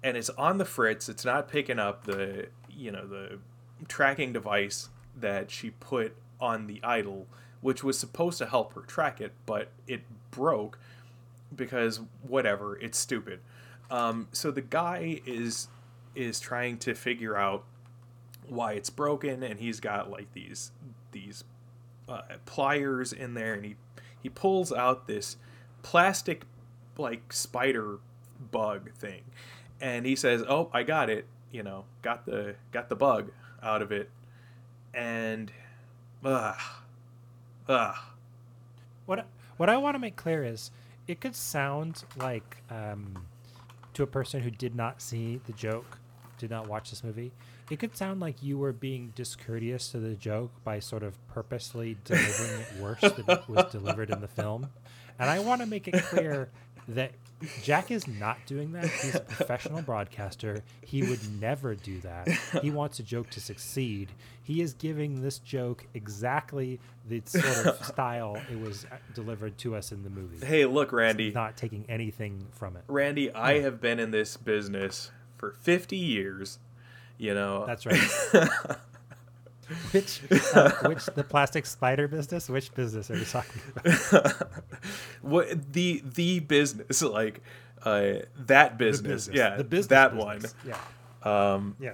[0.04, 1.10] and it's on the fritz.
[1.10, 3.40] It's not picking up the you know the
[3.88, 7.28] tracking device that she put on the idol,
[7.62, 10.02] which was supposed to help her track it, but it
[10.32, 10.80] broke
[11.56, 13.40] because whatever, it's stupid.
[13.92, 15.68] Um, so the guy is
[16.16, 17.64] is trying to figure out
[18.48, 20.72] why it's broken, and he's got like these
[21.12, 21.44] these
[22.10, 23.76] uh, pliers in there, and he
[24.22, 25.38] he pulls out this
[25.84, 26.44] plastic
[26.98, 28.00] like spider
[28.52, 29.22] bug thing,
[29.80, 31.26] and he says, "Oh, I got it.
[31.52, 34.10] You know, got the got the bug out of it,"
[34.94, 35.52] and
[36.24, 36.60] ugh,
[37.68, 37.96] ugh.
[39.06, 39.26] what
[39.58, 40.72] what I want to make clear is,
[41.08, 43.26] it could sound like um,
[43.94, 45.98] to a person who did not see the joke,
[46.38, 47.32] did not watch this movie,
[47.70, 51.98] it could sound like you were being discourteous to the joke by sort of purposely
[52.04, 54.70] delivering it worse than it was delivered in the film.
[55.18, 56.50] And I want to make it clear
[56.90, 57.12] that
[57.62, 58.86] Jack is not doing that.
[58.86, 60.64] He's a professional broadcaster.
[60.82, 62.28] He would never do that.
[62.62, 64.10] He wants a joke to succeed.
[64.44, 69.76] He is giving this joke exactly the sort of style it was uh, delivered to
[69.76, 70.46] us in the movie.
[70.46, 71.32] Hey, look, Randy.
[71.32, 72.84] Not taking anything from it.
[72.88, 76.60] Randy, I have been in this business for 50 years.
[77.20, 78.00] You know, That's right.
[79.92, 80.22] Which,
[80.56, 82.50] uh, which the plastic spider business?
[82.50, 84.48] Which business are you talking about?
[85.22, 87.42] what the the business like
[87.84, 88.14] uh
[88.48, 89.38] that business, business.
[89.38, 89.88] yeah the business.
[89.88, 90.56] that business.
[90.66, 90.78] Yeah,
[91.22, 91.94] one um yeah.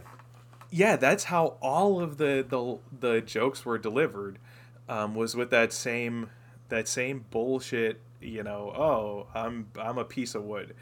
[0.72, 4.40] yeah that's how all of the the the jokes were delivered
[4.88, 6.30] um was with that same
[6.70, 10.74] that same bullshit you know oh i'm i'm a piece of wood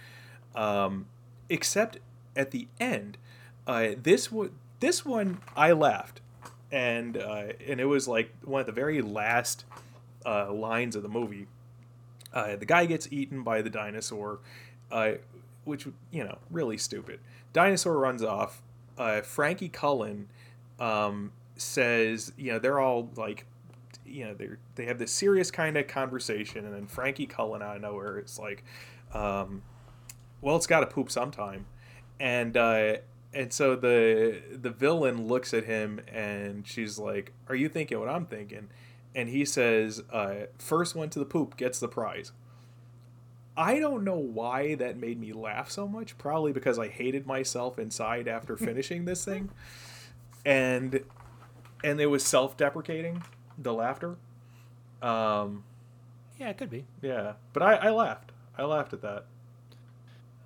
[0.55, 1.07] um
[1.49, 1.97] except
[2.35, 3.17] at the end
[3.67, 6.21] uh this would this one i laughed
[6.71, 9.65] and uh and it was like one of the very last
[10.25, 11.47] uh lines of the movie
[12.33, 14.39] uh, the guy gets eaten by the dinosaur,
[14.91, 15.13] uh,
[15.65, 17.19] which you know really stupid.
[17.53, 18.61] Dinosaur runs off.
[18.97, 20.29] Uh, Frankie Cullen
[20.79, 23.45] um, says, you know, they're all like,
[24.05, 27.75] you know, they they have this serious kind of conversation, and then Frankie Cullen out
[27.75, 28.63] of nowhere it's like,
[29.13, 29.61] um,
[30.41, 31.67] well, it's got to poop sometime,
[32.19, 32.95] and uh,
[33.33, 38.09] and so the the villain looks at him, and she's like, "Are you thinking what
[38.09, 38.69] I'm thinking?"
[39.15, 42.31] and he says, uh, first one to the poop gets the prize.
[43.55, 46.17] I don't know why that made me laugh so much.
[46.17, 49.51] Probably because I hated myself inside after finishing this thing.
[50.43, 51.01] And
[51.83, 53.21] and it was self-deprecating,
[53.57, 54.15] the laughter.
[55.01, 55.63] Um,
[56.39, 56.85] Yeah, it could be.
[57.01, 58.31] yeah, but I, I laughed.
[58.57, 59.25] I laughed at that.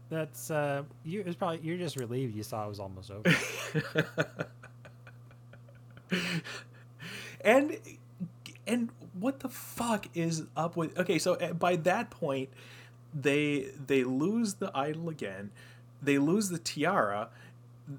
[0.10, 1.24] That's uh, you.
[1.26, 3.36] It's probably you're just relieved you saw it was almost over.
[7.42, 7.78] and
[8.66, 8.90] and
[9.20, 12.50] what the fuck is up with okay so uh, by that point
[13.14, 15.52] they they lose the idol again.
[16.02, 17.30] They lose the tiara.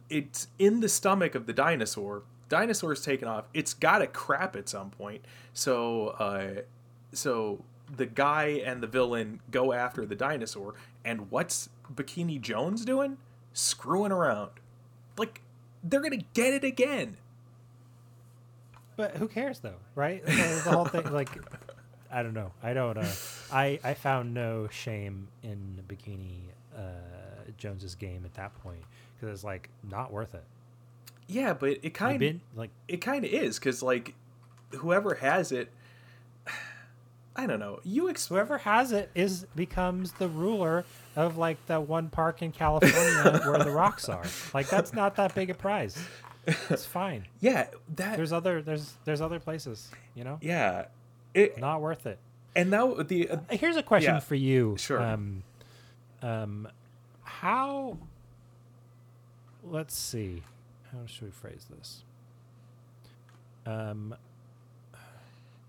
[0.09, 2.23] It's in the stomach of the dinosaur.
[2.49, 3.45] Dinosaur's taken off.
[3.53, 5.25] It's got to crap at some point.
[5.53, 6.63] So uh
[7.13, 10.75] so the guy and the villain go after the dinosaur.
[11.05, 13.17] And what's bikini jones doing
[13.53, 14.51] screwing around
[15.17, 15.41] like
[15.83, 17.17] they're gonna get it again
[18.97, 20.25] But who cares though, right?
[20.27, 21.31] The whole thing, like,
[22.11, 22.51] I don't know.
[22.63, 22.99] I don't.
[22.99, 23.07] Uh,
[23.53, 26.81] I I found no shame in Bikini uh,
[27.57, 28.83] Jones's game at that point
[29.15, 30.43] because it's like not worth it.
[31.29, 34.15] yeah but it kind of like it kind of is because like
[34.79, 35.71] whoever has it
[37.39, 37.79] I don't know.
[37.85, 40.85] You ex- Whoever has it is becomes the ruler
[41.17, 44.25] of like the one park in California where the rocks are.
[44.53, 45.97] Like that's not that big a prize.
[46.69, 47.27] It's fine.
[47.41, 50.39] yeah, that There's other there's there's other places, you know?
[50.43, 50.87] yeah.
[51.33, 52.19] It Not worth it.
[52.57, 54.77] and now the uh, Here's a question Yeah, for you.
[54.79, 55.01] sure.
[55.01, 55.43] Um,
[56.23, 56.67] um,
[57.23, 57.99] how?
[59.63, 60.43] Let's see.
[60.91, 62.03] How should we phrase this?
[63.67, 64.15] Um,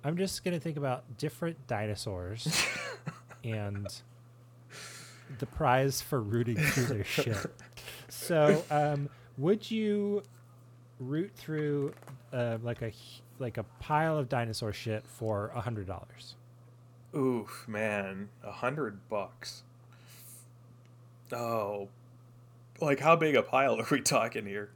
[0.03, 2.65] I'm just gonna think about different dinosaurs
[3.43, 3.87] and
[5.39, 7.37] the prize for rooting through their shit.
[8.07, 10.23] So, um, would you
[10.99, 11.93] root through
[12.33, 12.91] uh, like a
[13.39, 16.35] like a pile of dinosaur shit for a hundred dollars?
[17.15, 19.63] oof, man, a hundred bucks.
[21.31, 21.89] Oh,
[22.79, 24.69] like how big a pile are we talking here?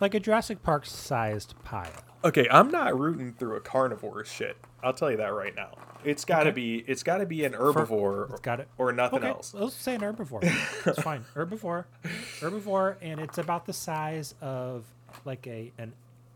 [0.00, 2.04] like a Jurassic Park sized pile.
[2.24, 4.56] Okay, I'm not rooting through a carnivore shit.
[4.82, 5.72] I'll tell you that right now.
[6.04, 6.54] It's got to Okay.
[6.56, 8.68] be it's got to be an herbivore It's got it.
[8.78, 9.54] or nothing Okay, else.
[9.54, 10.42] let's say an herbivore.
[10.86, 11.24] It's fine.
[11.34, 11.84] Herbivore,
[12.40, 14.84] herbivore, and it's about the size of
[15.24, 15.92] like a an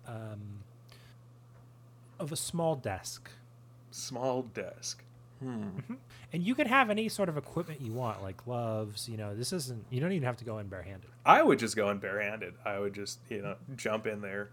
[0.06, 0.62] um
[2.20, 3.30] of a small desk.
[3.90, 5.02] Small desk.
[5.40, 5.64] Hmm.
[6.32, 9.08] And you can have any sort of equipment you want, like gloves.
[9.08, 9.84] You know, this isn't.
[9.90, 11.10] You don't even have to go in barehanded.
[11.26, 12.54] I would just go in barehanded.
[12.64, 14.50] I would just you know jump in there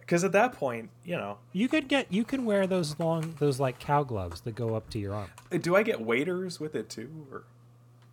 [0.00, 2.12] because at that point you know You could get.
[2.12, 5.30] You can wear those long, those like cow gloves that go up to your arm.
[5.60, 7.44] do I get waiters with it too or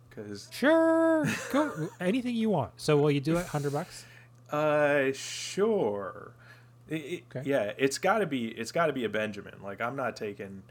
[0.08, 2.72] because Sure, go anything you want.
[2.76, 3.46] So will you do it?
[3.46, 4.04] Hundred bucks.
[4.50, 6.32] uh sure
[6.88, 7.48] It- Okay.
[7.48, 10.62] yeah it's got to be it's got to be a Benjamin like I'm not taking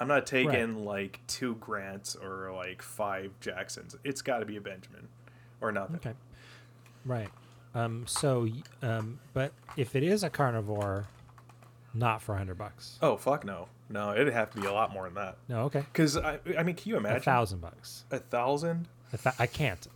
[0.00, 4.60] I'm not taking like two Grants or like five Jacksons it's got to be a
[4.60, 5.08] Benjamin
[5.60, 6.14] or nothing Okay.
[7.04, 7.28] Right.
[7.76, 8.48] Um, so,
[8.82, 11.06] um, but if it is a carnivore,
[11.94, 12.98] not for a hundred bucks.
[13.02, 15.80] oh fuck no no it'd have to be a lot more than that No, okay.
[15.92, 17.18] because I I mean can you imagine?
[17.18, 18.04] A thousand bucks.
[18.10, 19.86] a thousand A th- I can't.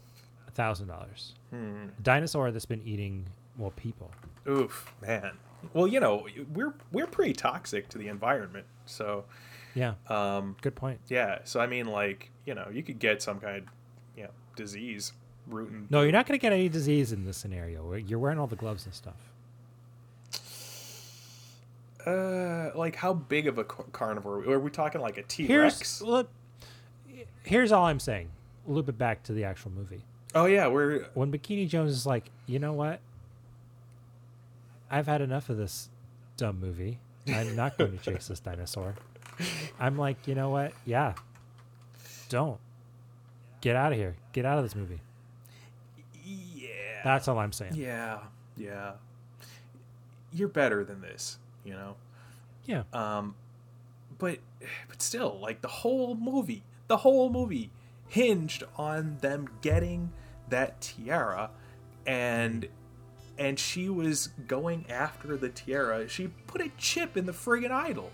[0.49, 1.35] A thousand dollars.
[1.51, 1.87] Hmm.
[2.03, 3.27] Dinosaur that's been eating
[3.59, 4.11] well people.
[4.49, 5.33] Oof, man.
[5.75, 8.65] Well, you know, we're we're pretty toxic to the environment.
[8.87, 9.25] So,
[9.75, 9.95] Yeah.
[10.09, 11.01] um, Good point.
[11.09, 11.41] yeah.
[11.45, 13.65] So I mean, like, you know, you could get some kind of,
[14.17, 15.13] you know, disease
[15.51, 15.87] rooting.
[15.91, 17.93] No, you're not going to get any disease in this scenario.
[17.95, 19.17] You're wearing all the gloves and stuff.
[22.07, 24.43] Uh, like how big of a carnivore?
[24.49, 26.01] Are we talking like a T Here's Rex?
[26.03, 26.31] look.
[27.45, 28.31] Here's all I'm saying.
[28.67, 30.03] A little bit back to the actual movie.
[30.35, 33.01] Oh yeah, we're when Bikini Jones is like, you know what?
[34.91, 35.89] I've had enough of this
[36.37, 36.99] dumb movie.
[37.29, 38.95] I'm not going to chase this dinosaur.
[39.79, 40.73] I'm like, you know what?
[40.87, 41.15] Yeah.
[42.29, 42.59] Don't.
[43.61, 44.17] Get out of here.
[44.33, 45.01] Get out of this movie.
[47.05, 47.75] Yeah, That's all I'm saying.
[47.75, 48.19] yeah,
[48.57, 48.93] yeah.
[50.33, 51.97] You're better than this, you know.
[52.65, 52.83] Yeah.
[52.93, 53.35] Um,
[54.19, 54.39] but
[54.89, 57.71] but still, like the whole movie, the whole movie
[58.07, 60.13] hinged on them getting
[60.49, 61.51] that tiara,
[62.07, 62.69] and
[63.39, 66.09] and she was going after the tiara.
[66.09, 68.11] She put a chip in the friggin' idol.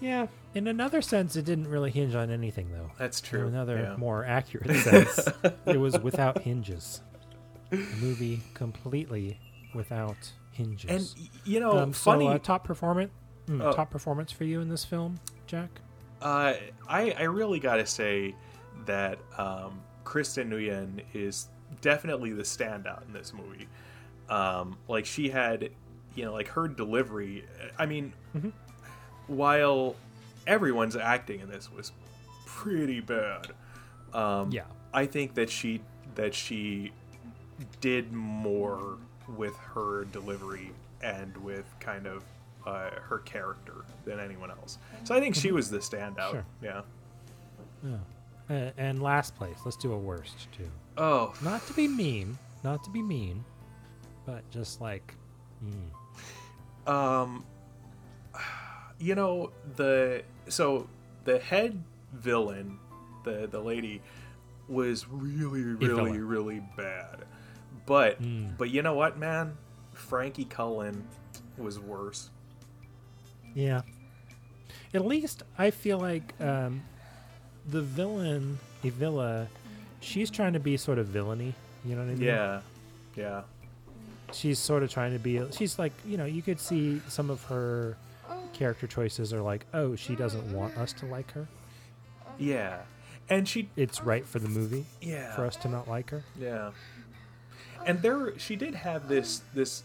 [0.00, 0.26] Yeah.
[0.54, 2.90] In another sense, it didn't really hinge on anything, though.
[2.98, 3.42] That's true.
[3.42, 3.96] In another yeah.
[3.96, 5.28] more accurate sense,
[5.66, 7.00] it was without hinges.
[8.00, 9.38] Movie completely
[9.74, 10.16] without
[10.52, 10.90] hinges.
[10.90, 12.26] And you know, um, funny.
[12.26, 13.12] So, uh, top performance,
[13.46, 13.72] mm, Oh.
[13.72, 15.70] top performance for you in this film, Jack.
[16.22, 16.54] Uh,
[16.88, 18.34] I I really gotta say
[18.86, 21.48] that um, Christine Nguyen is
[21.80, 23.68] definitely the standout in this movie.
[24.28, 25.70] Um, like she had,
[26.14, 27.44] you know, like her delivery.
[27.78, 28.52] I mean, Mhm.
[29.26, 29.96] while
[30.46, 31.92] everyone's acting in this was
[32.46, 33.52] pretty bad,
[34.12, 34.64] um, Yeah.
[34.92, 35.80] I think that she
[36.14, 36.92] that she
[37.80, 38.98] did more
[39.36, 40.70] with her delivery
[41.02, 42.24] and with kind of
[42.66, 44.78] uh, her character than anyone else.
[45.04, 46.30] So I think she was the standout.
[46.30, 46.44] Sure.
[46.62, 46.82] Yeah.
[47.82, 47.96] Yeah.
[48.50, 50.68] Uh, and last place, let's do a worst too.
[50.96, 53.44] Oh, Not to be mean, not to be mean,
[54.26, 55.14] but just like,
[55.64, 57.44] mm, um,
[58.98, 60.88] you know the so
[61.24, 61.82] the head
[62.12, 62.78] villain,
[63.24, 64.02] the the lady,
[64.68, 67.24] was really really really bad.
[67.86, 68.56] But Mm.
[68.56, 69.56] but you know what, man,
[69.92, 71.04] Frankie Cullen
[71.58, 72.30] was worse.
[73.54, 73.82] yeah.
[74.92, 76.82] At least I feel like um,
[77.68, 79.48] the villain, Evilla,
[80.00, 81.52] she's trying to be sort of villainy.
[81.84, 82.22] You know what I mean?
[82.22, 82.60] Yeah,
[83.16, 83.42] yeah.
[84.32, 87.42] she's sort of trying to be she's like you know you could see some of
[87.44, 87.96] her
[88.52, 91.46] character choices are like oh she doesn't want us to like her
[92.38, 92.80] Yeah,
[93.28, 96.70] and she it's right for the movie yeah for us to not like her yeah,
[97.86, 99.82] and there she did have this this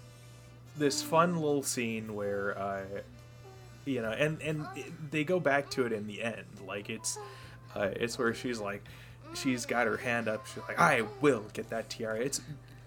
[0.78, 3.02] this fun little scene where uh,
[3.90, 6.46] you know, and and it, they go back to it in the end.
[6.68, 7.18] Like it's
[7.76, 8.84] uh, it's where she's like,
[9.34, 10.46] she's got her hand up.
[10.48, 12.20] She's like, I will get that tiara.
[12.20, 12.42] It's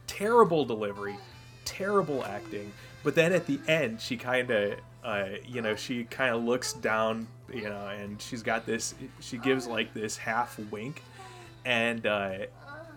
[0.06, 1.16] terrible delivery,
[1.64, 2.72] terrible acting.
[3.02, 6.72] But then at the end, she kind of, uh, you know, she kind of looks
[6.72, 8.94] down, you know, and she's got this.
[9.20, 11.02] She gives like this half wink,
[11.64, 12.32] and uh,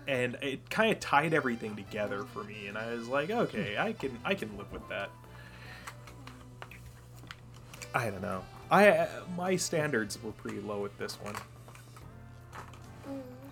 [0.08, 2.68] and it kind of tied everything together for me.
[2.68, 5.10] And I was like, okay, I can I can live with that.
[7.94, 8.44] I don't know.
[8.70, 11.36] I my standards were pretty low with this one.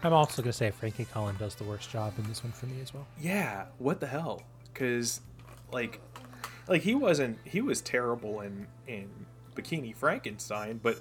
[0.04, 2.82] I'm also gonna say Frankie Cullen does the worst job in this one for me
[2.82, 3.08] as well.
[3.20, 4.43] Yeah, what the hell?
[4.74, 5.22] Because,
[5.72, 6.01] like,
[6.68, 9.10] like he wasn't he was terrible in in
[9.56, 10.99] Bikini Frankenstein, but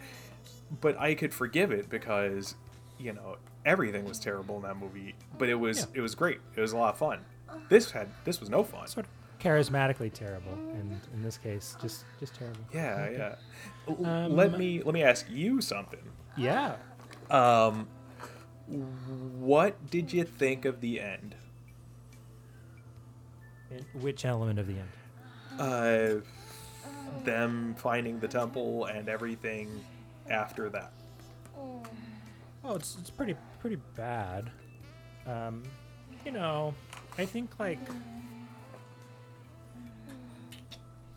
[0.81, 2.55] but I could forgive it because
[3.03, 5.85] you know everything was terrible in that movie, but it was Yeah.
[5.95, 6.41] it was great.
[6.57, 7.21] It was a lot of fun.
[7.69, 8.87] This had this was no fun.
[8.87, 12.61] Sort of charismatically terrible, and in this case, just just terrible.
[12.73, 13.35] Yeah, yeah.
[13.89, 16.01] L- Um, let me let me ask you something.
[16.37, 16.77] Yeah.
[17.31, 17.89] Um,
[18.69, 21.35] what did you think of the end?
[23.71, 24.89] And which element of the end?
[25.59, 26.21] Uh,
[27.25, 29.85] them finding the temple and everything
[30.31, 30.93] after that.
[32.65, 34.51] Oh, it's it's pretty pretty bad.
[35.27, 35.63] Um,
[36.25, 36.75] you know,
[37.19, 37.79] I think like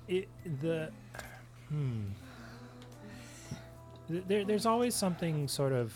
[0.07, 0.27] it
[0.61, 0.89] the
[1.69, 2.01] hmm.
[4.07, 5.91] There, there's always something sort of,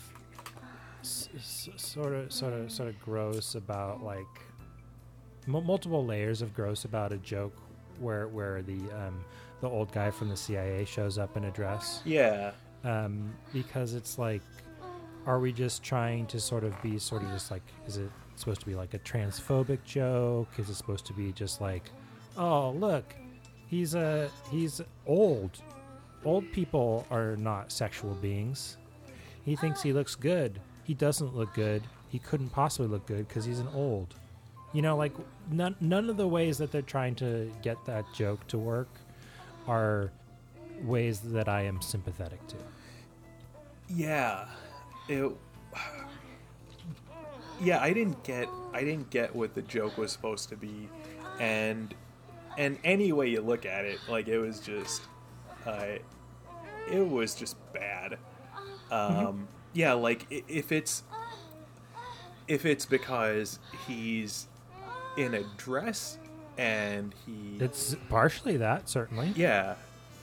[1.02, 4.26] sort of, sort of, sort of gross about like
[5.46, 7.54] m- multiple layers of gross about a joke
[8.00, 9.24] where where the um,
[9.60, 12.50] the old guy from the CIA shows up in a dress Yeah.
[12.82, 14.42] um, because it's like,
[15.26, 18.60] are we just trying to sort of be sort of just like, is it supposed
[18.60, 20.48] to be like a transphobic joke?
[20.58, 21.90] Is it supposed to be just like,
[22.36, 23.14] oh look,
[23.68, 25.62] he's a he's old.
[26.24, 28.76] Old people are not sexual beings.
[29.44, 30.60] He thinks he looks good.
[30.84, 31.82] He doesn't look good.
[32.08, 34.14] He couldn't possibly look good because he's an old.
[34.72, 35.12] You know, like
[35.50, 38.88] none none of the ways that they're trying to get that joke to work
[39.66, 40.10] are
[40.82, 42.56] ways that I am sympathetic to.
[43.88, 44.46] Yeah.
[45.08, 45.30] It.
[47.62, 50.88] Yeah, I didn't get I didn't get what the joke was supposed to be,
[51.38, 51.94] and
[52.56, 55.02] and any way you look at it, like it was just,
[55.66, 55.84] uh,
[56.90, 58.16] it was just bad.
[58.90, 61.02] Um, Yeah, like if it's
[62.48, 64.48] if it's because he's
[65.18, 66.16] in a dress
[66.56, 69.32] and he It's partially that, certainly.
[69.36, 69.74] yeah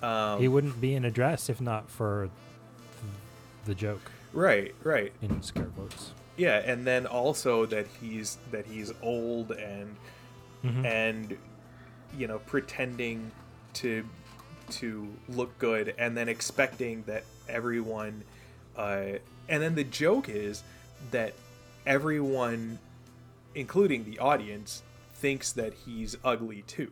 [0.01, 2.29] um, He wouldn't be in a dress if not for
[3.65, 6.11] the joke, right right in scare quotes.
[6.37, 9.95] yeah and then also that he's that he's old and
[10.63, 10.85] Mhm.
[10.85, 11.37] and
[12.17, 13.31] you know pretending
[13.73, 14.05] to
[14.71, 18.23] to look good and then expecting that everyone
[18.75, 19.13] uh
[19.49, 20.63] and then the joke is
[21.11, 21.33] that
[21.85, 22.79] everyone
[23.55, 24.83] including the audience
[25.13, 26.91] thinks that he's ugly too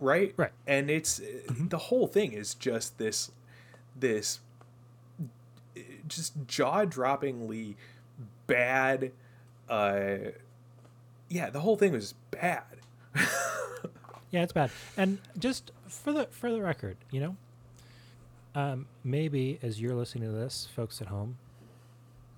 [0.00, 0.52] right Right.
[0.66, 3.30] and it's the whole thing is just this
[3.98, 4.40] this
[6.10, 7.74] just jaw-droppingly
[8.46, 9.12] bad
[9.68, 10.16] uh
[11.28, 12.64] yeah the whole thing was bad
[14.30, 14.70] Yeah, it's bad.
[14.96, 17.36] And just for the for the record, you know,
[18.54, 21.36] um, maybe as you're listening to this, folks at home,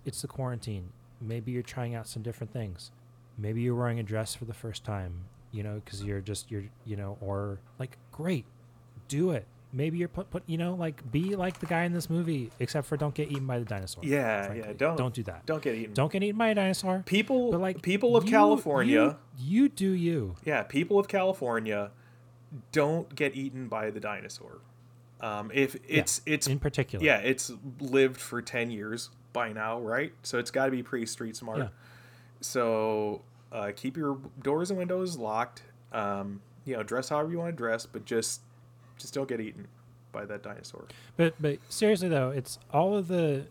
[0.06, 0.88] it's the quarantine.
[1.20, 2.90] Maybe you're trying out some different things.
[3.38, 6.64] Maybe you're wearing a dress for the first time, you know, because you're just you're
[6.86, 8.46] you know, or like great,
[9.08, 9.46] do it.
[9.74, 12.86] Maybe you're put put you know like be like the guy in this movie, except
[12.86, 14.04] for don't get eaten by the dinosaur.
[14.04, 14.68] Yeah, frankly.
[14.68, 15.46] yeah, don't- don't do that.
[15.46, 17.02] don't get eaten Don't get eaten by a dinosaur.
[17.06, 20.36] people But like people of you- california you, you do you.
[20.44, 21.90] yeah people of california
[22.70, 24.58] don't get eaten by the dinosaur
[25.22, 27.02] um if it's it's in particular.
[27.04, 27.50] yeah it's
[27.80, 31.58] lived for 10 years by now right so it's got to be pretty street smart
[31.60, 31.68] Yeah.
[32.40, 35.62] so uh, keep your doors and windows locked
[35.92, 38.40] um you know dress however you want to dress but just
[39.02, 39.66] just don't get eaten
[40.12, 40.84] by that dinosaur.
[41.16, 43.46] But but seriously though, it's all of the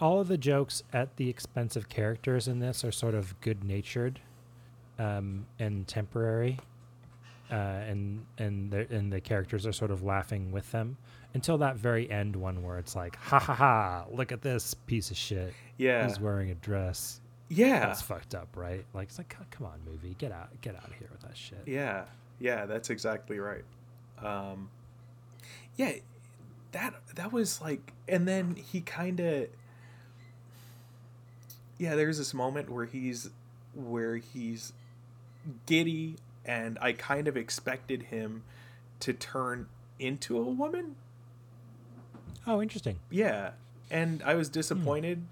[0.00, 3.64] all of the jokes at the expense of characters in this are sort of good
[3.64, 4.20] natured
[4.98, 6.58] um, and temporary.
[7.50, 10.96] Uh, and and the and the characters are sort of laughing with them
[11.34, 15.10] until that very end one where it's like ha ha ha look at this piece
[15.10, 15.52] of shit.
[15.76, 16.06] Yeah.
[16.06, 17.20] He's wearing a dress.
[17.48, 17.80] Yeah.
[17.80, 18.84] That's fucked up right?
[18.94, 20.14] Like it's like come on movie.
[20.18, 21.62] Get out get out of here with that shit.
[21.66, 22.04] Yeah,
[22.38, 23.64] yeah, that's exactly right.
[24.22, 24.70] Um,
[25.76, 25.92] yeah,
[26.72, 29.46] that that was like, and then he kind of,
[31.78, 31.94] yeah.
[31.94, 33.30] There's this moment where he's
[33.74, 34.72] where he's
[35.66, 38.42] giddy, and I kind of expected him
[39.00, 39.68] to turn
[39.98, 40.96] into a woman,
[42.46, 42.98] Oh, interesting.
[43.10, 43.50] Yeah,
[43.90, 45.22] and I was disappointed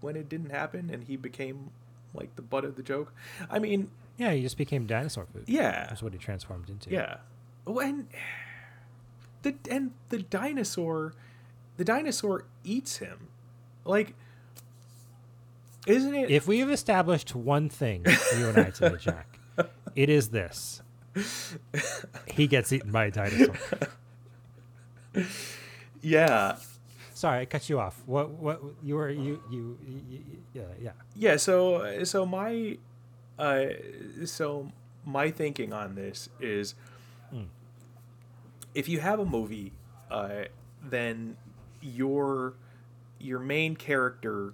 [0.00, 1.70] when it didn't happen, and he became
[2.12, 3.12] like the butt of the joke.
[3.50, 5.44] I mean, Yeah, he just became dinosaur food.
[5.46, 6.90] yeah, That's what he transformed into.
[6.90, 7.16] yeah.
[7.64, 8.08] When
[9.42, 11.14] the and the dinosaur,
[11.76, 13.28] the dinosaur eats him,
[13.84, 14.14] like,
[15.86, 16.30] isn't it?
[16.30, 18.04] If we have established one thing,
[18.38, 19.38] you and I today, Jack,
[19.96, 20.82] it is this:
[22.26, 23.56] he gets eaten by a dinosaur.
[26.02, 26.56] yeah,
[27.14, 28.02] Sorry, I cut you off.
[28.06, 28.30] What?
[28.30, 28.60] What?
[28.82, 30.20] You were you you, you,
[30.52, 30.90] yeah yeah.
[31.14, 31.36] yeah.
[31.36, 32.76] So so my,
[33.38, 33.66] uh,
[34.24, 34.70] so
[35.06, 36.74] my thinking on this is.
[38.74, 39.72] If you have a movie,
[40.10, 40.44] uh,
[40.82, 41.36] then
[41.80, 42.54] your
[43.18, 44.52] your main character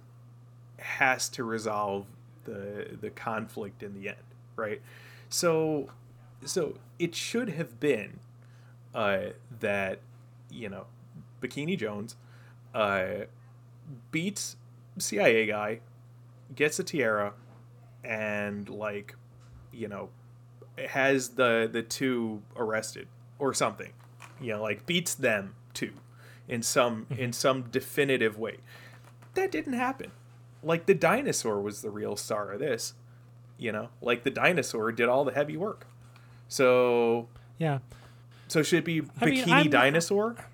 [0.77, 2.05] has to resolve
[2.45, 4.17] the the conflict in the end,
[4.55, 4.81] right?
[5.29, 5.89] So
[6.45, 8.19] so it should have been
[8.93, 9.99] uh, that
[10.49, 10.85] you know
[11.41, 12.15] Bikini Jones
[12.73, 13.25] uh,
[14.11, 14.55] beats
[14.97, 15.79] CIA guy,
[16.55, 17.33] gets a tiara,
[18.03, 19.15] and like
[19.71, 20.09] you know
[20.89, 23.07] has the the two arrested
[23.39, 23.91] or something
[24.41, 25.91] you know like beats them too
[26.47, 28.57] in some in some definitive way
[29.35, 30.11] that didn't happen
[30.63, 32.93] like the dinosaur was the real star of this
[33.57, 35.85] you know like the dinosaur did all the heavy work
[36.47, 37.27] so
[37.57, 37.79] Yeah.
[38.47, 40.35] so should it be I bikini I'm- dinosaur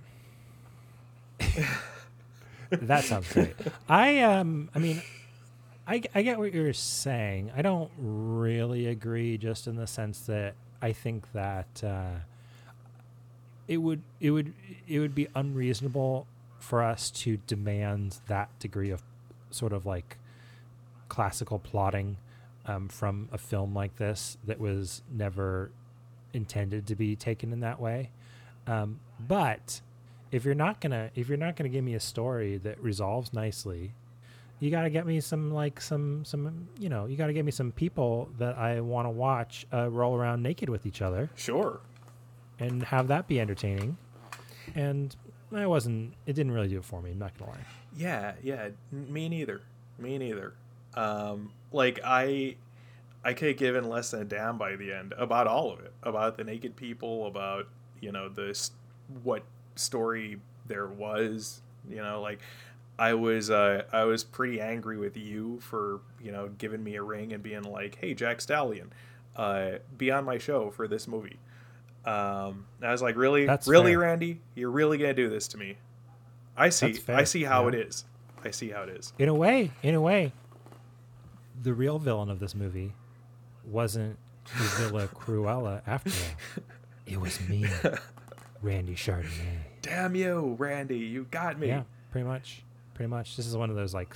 [2.70, 3.56] That sounds great.
[3.88, 5.02] I um I mean
[5.88, 7.52] I I get what you're saying.
[7.56, 12.20] I don't really agree just in the sense that I think that uh
[13.68, 14.54] it would it would
[14.88, 16.28] it would be unreasonable
[16.60, 19.02] for us to demand that degree of
[19.52, 20.18] sort of like
[21.10, 22.18] classical plotting
[22.66, 25.72] um, from a film like this that was never
[26.34, 28.12] intended to be taken in that way.
[28.68, 29.82] Um, but
[30.32, 33.94] if you're not gonna if you're not gonna give me a story that resolves nicely,
[34.60, 37.72] you gotta get me some like some some you know you gotta get me some
[37.72, 41.80] people that I want to watch uh, roll around naked with each other sure
[42.60, 43.98] and have that be entertaining.
[44.76, 45.16] And
[45.54, 46.14] I wasn't.
[46.26, 47.12] It didn't really do it for me.
[47.12, 47.58] I'm not gonna lie.
[47.96, 49.62] Yeah, yeah, me neither.
[49.98, 50.54] Me neither.
[50.94, 52.56] Um, like I,
[53.24, 55.94] I could have given less than a damn by the end about all of it,
[56.04, 57.68] about the naked people, about
[58.02, 58.72] you know the s-
[59.24, 59.44] what
[59.76, 61.62] story there was.
[61.90, 62.40] You know, like
[63.00, 67.04] I was, uh, I was pretty angry with you for you know giving me a
[67.04, 68.92] ring and being like, "Hey, Jack Stallion,
[69.36, 71.40] uh, be on my show for this movie."
[72.08, 74.00] Um, I was like, "Really, That's really, fair.
[74.00, 75.76] Randy, you're really gonna do this to me?"
[76.56, 76.98] I see.
[77.10, 77.68] I see how yeah.
[77.68, 78.06] it is.
[78.46, 79.12] I see how it is.
[79.20, 80.32] In a way, in a way,
[81.62, 82.94] the real villain of this movie
[83.66, 86.64] wasn't Villa Cruella after all.
[87.06, 87.66] It was me,
[88.62, 89.60] Randy Chardonnay.
[89.82, 91.00] Damn you, Randy!
[91.00, 91.68] You got me.
[91.68, 92.64] Yeah, pretty much.
[92.94, 93.36] Pretty much.
[93.36, 94.16] This is one of those like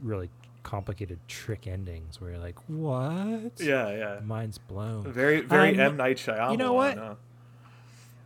[0.00, 0.30] really
[0.64, 4.20] complicated trick endings where you're like, "What?" yeah, yeah.
[4.24, 5.04] Mind's blown.
[5.12, 6.50] Very, very Um, M Night Shyamalan.
[6.50, 6.98] you know what?
[6.98, 7.14] huh?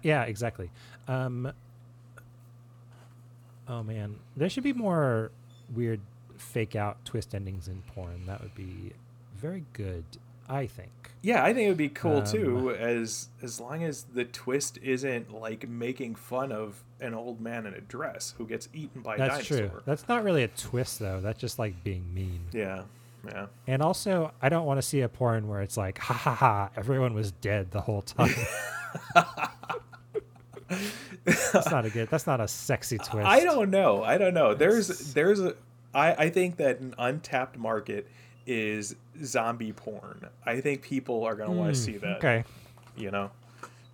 [0.02, 0.70] Yeah, exactly.
[1.06, 1.52] Um,
[3.68, 5.30] oh man, there should be more
[5.74, 6.00] weird
[6.38, 8.24] fake out twist endings in porn.
[8.26, 8.92] That would be
[9.36, 10.04] very good,
[10.48, 10.90] I think.
[11.20, 14.78] Yeah, I think it would be cool Um, too, as as long as the twist
[14.82, 19.16] isn't like making fun of an old man in a dress who gets eaten by
[19.16, 19.70] a That's true.
[19.84, 21.20] That's not really a twist though.
[21.20, 22.40] That's just like being mean.
[22.52, 22.82] Yeah,
[23.26, 23.46] yeah.
[23.66, 26.70] And also, I don't want to see a porn where it's like, ha ha ha,
[26.76, 28.34] everyone was dead the whole time.
[31.24, 32.08] that's not a good.
[32.10, 33.26] That's not a sexy twist.
[33.26, 34.02] I don't know.
[34.02, 34.54] I don't know.
[34.54, 35.56] There's there's a
[35.94, 38.06] I, I think that an untapped market
[38.48, 40.26] is zombie porn.
[40.46, 42.16] I think people are gonna want Hmm, to see that.
[42.16, 42.44] Okay.
[42.96, 43.30] You know,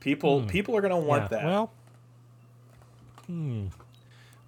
[0.01, 0.47] people Hmm.
[0.47, 1.45] people are gonna want yeah, that.
[1.45, 1.71] Well,
[3.27, 3.67] hmm.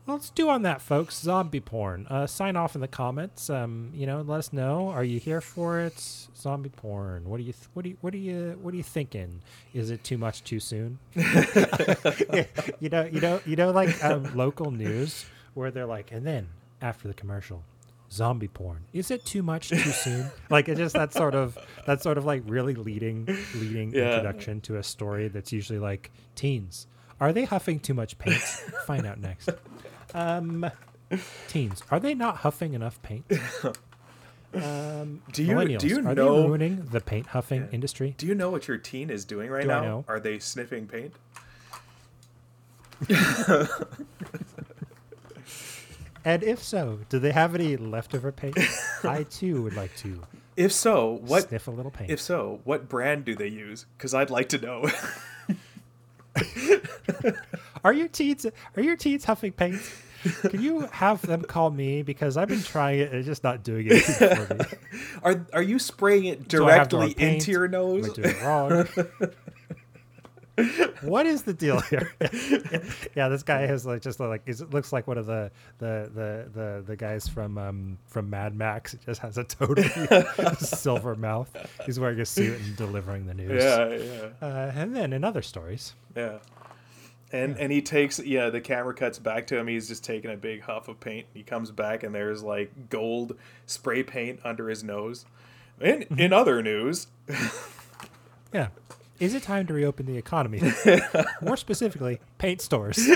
[0.07, 1.19] Well, let's do on that, folks.
[1.19, 2.07] Zombie porn.
[2.09, 3.51] Uh, sign off in the comments.
[3.51, 4.89] Um, you know, let us know.
[4.91, 5.99] Are you here for it?
[6.37, 7.25] Zombie porn.
[7.29, 7.53] What do you?
[7.53, 7.97] Th- what do you?
[8.03, 8.57] What do you?
[8.63, 9.43] What are you thinking?
[9.75, 11.01] Is it too much too soon?
[11.17, 16.47] you know, you know, you know, like um, local news where they're like, and then
[16.81, 17.65] after the commercial,
[18.11, 18.85] zombie porn.
[18.93, 20.31] Is it too much too soon?
[20.51, 24.11] like it just that sort of that sort of like really leading leading Yeah.
[24.17, 26.87] introduction to a story that's usually like teens.
[27.21, 28.41] Are they huffing too much paint?
[28.87, 29.49] Find out next.
[30.15, 30.71] Um,
[31.49, 33.25] teens, are they not huffing enough paint?
[34.55, 38.15] Um, Do you- do you are know- they ruining the paint huffing industry?
[38.17, 39.83] Do you know what your teen is doing right Do now?
[39.83, 40.05] know?
[40.09, 41.13] Are they sniffing paint?
[46.27, 48.59] And if so, do they have any leftover paint?
[49.05, 50.25] I too would like to
[50.57, 51.49] If so, what?
[51.49, 52.11] sniff a little paint.
[52.11, 53.87] If so, what brand do they use?
[53.97, 54.91] Because I'd like to know.
[57.85, 58.45] Are your teens
[58.77, 59.81] are your teens huffing paint?
[60.43, 63.63] Can you have them call me because I've been trying it and it's just not
[63.63, 64.61] doing it for me.
[65.23, 68.11] Are are you spraying it Do I have to directly into your Am nose?
[68.11, 68.89] I doing it wrong?
[71.03, 72.13] What is the deal here?
[73.15, 76.49] yeah, this guy has like just like it looks like one of the the the
[76.53, 78.95] the, the guys from um from Mad Max.
[78.95, 79.89] It just has a totally
[80.59, 81.51] silver mouth.
[81.85, 83.63] He's wearing a suit and delivering the news.
[83.63, 86.39] Yeah, yeah, Uh, and then in other stories, yeah.
[87.33, 89.67] And and he takes yeah, the camera cuts back to him.
[89.67, 91.27] He's just taking a big huff of paint.
[91.35, 93.37] He comes back and there's like gold
[93.67, 95.27] spray paint under his nose.
[95.81, 96.19] In Mm-hmm.
[96.21, 97.09] in other news,
[98.55, 98.69] yeah.
[99.19, 100.63] Is it time to reopen the economy?
[101.43, 102.99] More specifically, paint stores.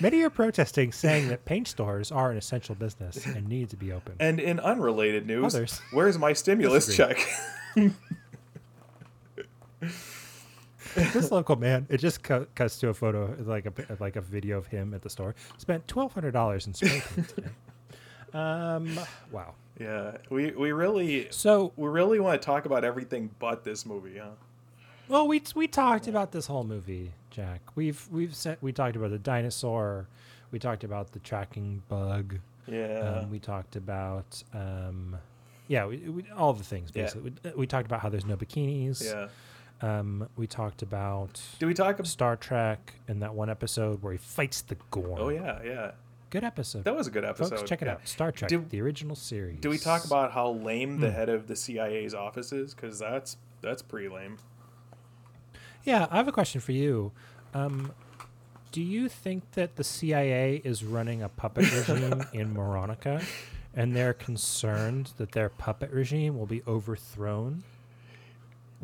[0.00, 3.92] Many are protesting, saying that paint stores are an essential business and need to be
[3.92, 4.14] open.
[4.18, 7.24] and in unrelated news, Others where's my stimulus disagree.
[7.76, 7.92] check?
[11.12, 14.58] this local man, it just cut, cuts to a photo, like a like a video
[14.58, 15.36] of him at the store.
[15.58, 17.48] Spent twelve hundred dollars in spray paint today.
[18.34, 18.98] Um,
[19.30, 19.54] wow.
[19.78, 24.18] Yeah, we we really So, we really want to talk about everything but this movie,
[24.18, 24.30] huh?
[25.08, 27.60] well, we we talked about this whole movie, Jack.
[27.74, 30.06] We've we've said we talked about the dinosaur.
[30.50, 32.38] We talked about the tracking bug.
[32.66, 33.20] Yeah.
[33.22, 35.16] Um, we talked about, um,
[35.68, 37.02] yeah, we, we, all the things Yeah.
[37.04, 37.32] basically.
[37.44, 39.02] We, we talked about how there's no bikinis.
[39.04, 39.28] yeah.
[39.80, 42.06] Um, we talked about Do we talk about?
[42.06, 45.18] Star Trek in that one episode where he fights the Gorn.
[45.18, 45.90] Oh yeah, yeah.
[46.30, 46.84] Good episode.
[46.84, 47.56] That was a good episode.
[47.58, 47.92] Folks, check it yeah.
[47.92, 48.06] out.
[48.08, 49.60] Star Trek, Did- the original series.
[49.60, 51.14] Do we talk about how lame the Hmm.
[51.16, 52.74] head of the CIA's office is?
[52.74, 54.38] Because that's that's pretty lame.
[55.84, 57.12] Yeah, I have a question for you.
[57.54, 57.92] Um,
[58.72, 63.24] do you think that the CIA is running a puppet regime in Moronica,
[63.74, 67.64] and they're concerned that their puppet regime will be overthrown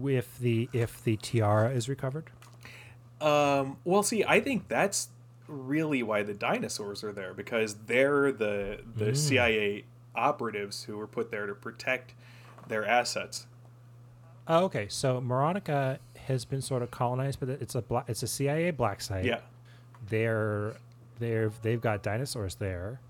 [0.02, 2.30] if the if the tiara is recovered?
[3.20, 5.08] Um, well, see, I think that's
[5.48, 9.16] really why the dinosaurs are there because they're the the Mm.
[9.16, 9.84] CIA
[10.14, 12.14] operatives who were put there to protect
[12.68, 13.46] their assets.
[14.46, 14.86] Oh, okay.
[14.88, 19.00] So Moronica has been sort of colonized, but it's a bla- it's a CIA black
[19.00, 19.24] site.
[19.24, 19.40] Yeah,
[20.08, 20.74] they're
[21.18, 23.00] they're they've got dinosaurs there,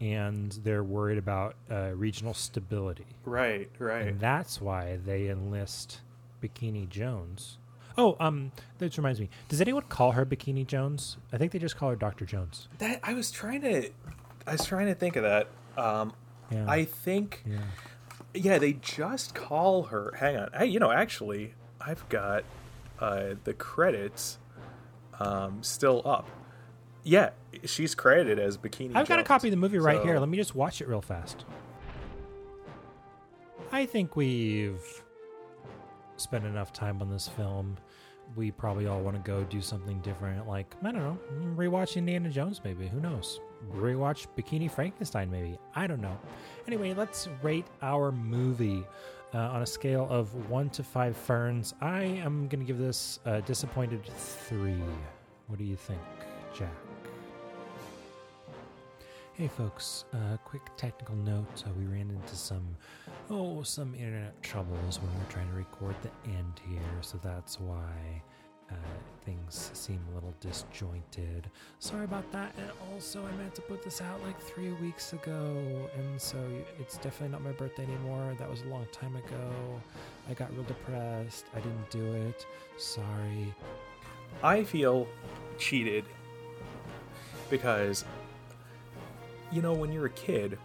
[0.00, 3.06] and they're worried about uh, regional stability.
[3.24, 4.06] right, right.
[4.08, 6.00] and that's why they enlist
[6.42, 7.58] Bikini Jones.
[7.98, 9.28] Oh, um, that reminds me.
[9.48, 11.16] Does anyone call her Bikini Jones?
[11.32, 12.68] I think they just call her Doctor Jones.
[12.78, 13.90] That I was trying to,
[14.46, 15.48] I was trying to think of that.
[15.76, 16.12] Um,
[16.50, 16.64] Yeah.
[16.70, 17.58] I think, yeah.
[18.34, 20.14] yeah, they just call her.
[20.16, 22.44] Hang on, I, you know, actually, I've got
[23.00, 24.38] uh, the credits
[25.18, 26.30] um, still up.
[27.02, 27.30] Yeah,
[27.64, 28.92] she's credited as Bikini.
[28.94, 30.18] I've got a copy of the movie right here.
[30.20, 31.44] Let me just watch it real fast.
[33.72, 35.02] I think we've
[36.16, 37.76] spent enough time on this film.
[38.36, 41.18] We probably all want to go do something different, like I don't know,
[41.56, 42.86] rewatch Indiana Jones, maybe.
[42.86, 43.40] Who knows?
[43.72, 45.58] Rewatch Bikini Frankenstein, maybe.
[45.74, 46.16] I don't know.
[46.66, 48.84] Anyway, let's rate our movie
[49.34, 51.74] uh, on a scale of one to five ferns.
[51.80, 54.82] I am going to give this a disappointed three.
[55.48, 56.00] What do you think,
[56.54, 56.87] Jack?
[59.38, 61.62] Hey folks, uh, quick technical note.
[61.64, 62.76] Uh, we ran into some,
[63.30, 67.60] oh, some internet troubles when we were trying to record the end here, so that's
[67.60, 68.20] why
[68.68, 68.74] uh,
[69.24, 71.48] things seem a little disjointed.
[71.78, 72.52] Sorry about that.
[72.58, 76.36] And also, I meant to put this out like three weeks ago, and so
[76.80, 78.34] it's definitely not my birthday anymore.
[78.40, 79.80] That was a long time ago.
[80.28, 81.44] I got real depressed.
[81.54, 82.44] I didn't do it.
[82.76, 83.54] Sorry.
[84.42, 85.06] I feel
[85.58, 86.06] cheated
[87.50, 88.04] because
[89.52, 90.58] you know when you're a kid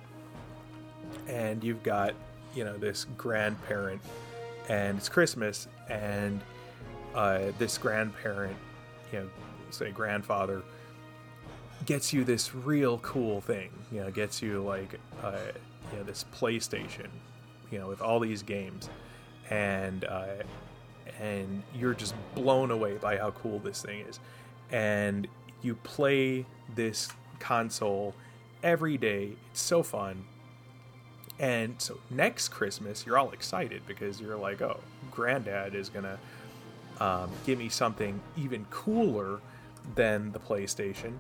[1.28, 2.14] and you've got
[2.56, 4.02] you know this grandparent
[4.70, 6.42] and it's Christmas and
[7.16, 8.58] uh, this grandparent
[9.12, 9.30] you know
[9.70, 10.62] say grandfather
[11.86, 15.38] gets you this real cool thing you know gets you like uh,
[15.92, 17.08] you know this PlayStation
[17.72, 18.90] you know with all these games
[19.50, 20.28] and uh,
[21.20, 24.20] and you're just blown away by how cool this thing is.
[24.72, 25.28] And
[25.62, 27.10] you play this
[27.40, 28.14] console
[28.64, 29.34] every day.
[29.51, 30.26] It's so fun.
[31.39, 34.80] And so next Christmas, you're all excited because you're like, oh,
[35.11, 39.39] granddad is going to um, give me something even cooler
[39.95, 41.18] than the PlayStation.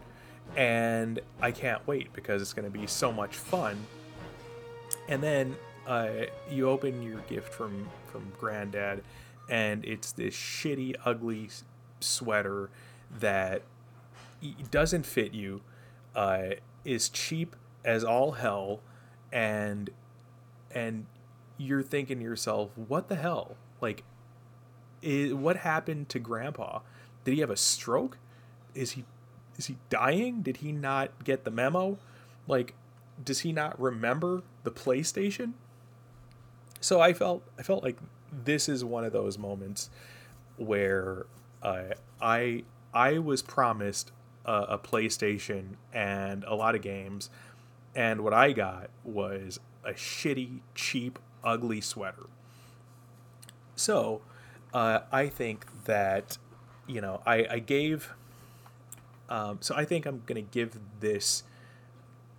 [0.55, 3.77] And I can't wait because it's going to be so much fun
[5.07, 5.55] and then
[5.87, 6.09] uh,
[6.49, 9.03] you open your gift from from granddad
[9.49, 11.49] and it's this shitty ugly
[11.99, 12.69] sweater
[13.19, 13.63] that
[14.71, 15.61] doesn't fit you
[16.15, 16.49] uh,
[16.85, 17.55] is cheap
[17.85, 18.79] as all hell
[19.31, 19.89] and
[20.71, 21.05] and
[21.57, 24.03] you're thinking to yourself what the hell like
[25.05, 26.79] i what happened to grandpa
[27.23, 28.17] Did he have a stroke?
[28.73, 29.05] Is he
[29.57, 30.41] is he dying?
[30.41, 31.97] Did he not get the memo?
[32.47, 32.73] Like,
[33.23, 35.53] does he not remember the PlayStation?
[36.81, 37.97] So I felt I felt like
[38.31, 39.89] this is one of those moments
[40.57, 41.25] where
[41.61, 42.63] uh, I
[42.93, 44.11] I was promised
[44.45, 47.29] a, a PlayStation and a lot of games,
[47.95, 52.27] and what I got was a shitty, cheap, ugly sweater.
[53.75, 54.21] So,
[54.73, 56.37] uh, I think that
[56.87, 58.13] you know I, I gave.
[59.29, 61.43] Um, so I think I'm gonna give this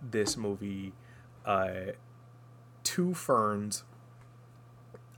[0.01, 0.93] this movie
[1.45, 1.93] uh,
[2.83, 3.83] two ferns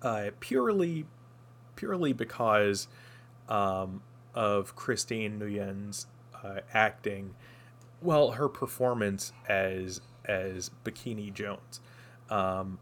[0.01, 1.05] uh, purely
[1.75, 2.87] purely because
[3.47, 4.01] um,
[4.33, 6.07] of Christine Nguyen's
[6.43, 7.35] uh, acting,
[8.01, 11.79] well, her performance as as Bikini Jones.
[12.29, 12.79] Um,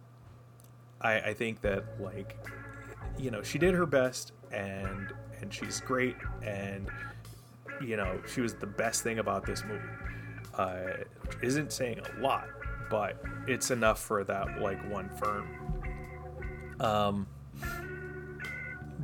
[1.01, 2.37] I, I think that like
[3.17, 6.89] you know she did her best and and she's great and
[7.81, 9.81] you know she was the best thing about this movie.
[10.57, 11.03] Uh,
[11.41, 12.47] isn't saying a lot,
[12.89, 15.47] but it's enough for that like one firm.
[16.79, 17.27] Um,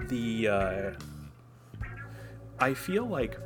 [0.08, 0.92] the uh,
[2.60, 3.38] I feel like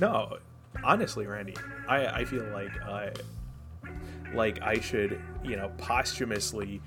[0.00, 0.38] no,
[0.84, 1.56] honestly, Randy,
[1.88, 3.10] I I feel like uh,
[4.34, 6.80] like I should you know posthumously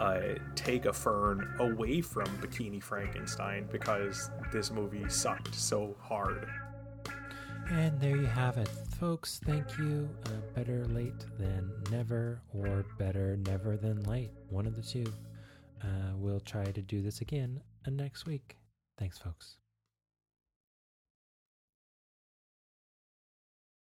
[0.00, 0.20] uh,
[0.54, 6.48] take a fern away from Bikini Frankenstein because this movie sucked so hard.
[7.70, 8.68] And there you have it,
[9.00, 9.40] folks.
[9.44, 10.08] Thank you.
[10.26, 14.30] Uh, better late than never, or better never than late.
[14.50, 15.04] One of the two.
[15.82, 18.56] Uh, we'll try to do this again uh, next week.
[18.98, 19.56] Thanks, folks.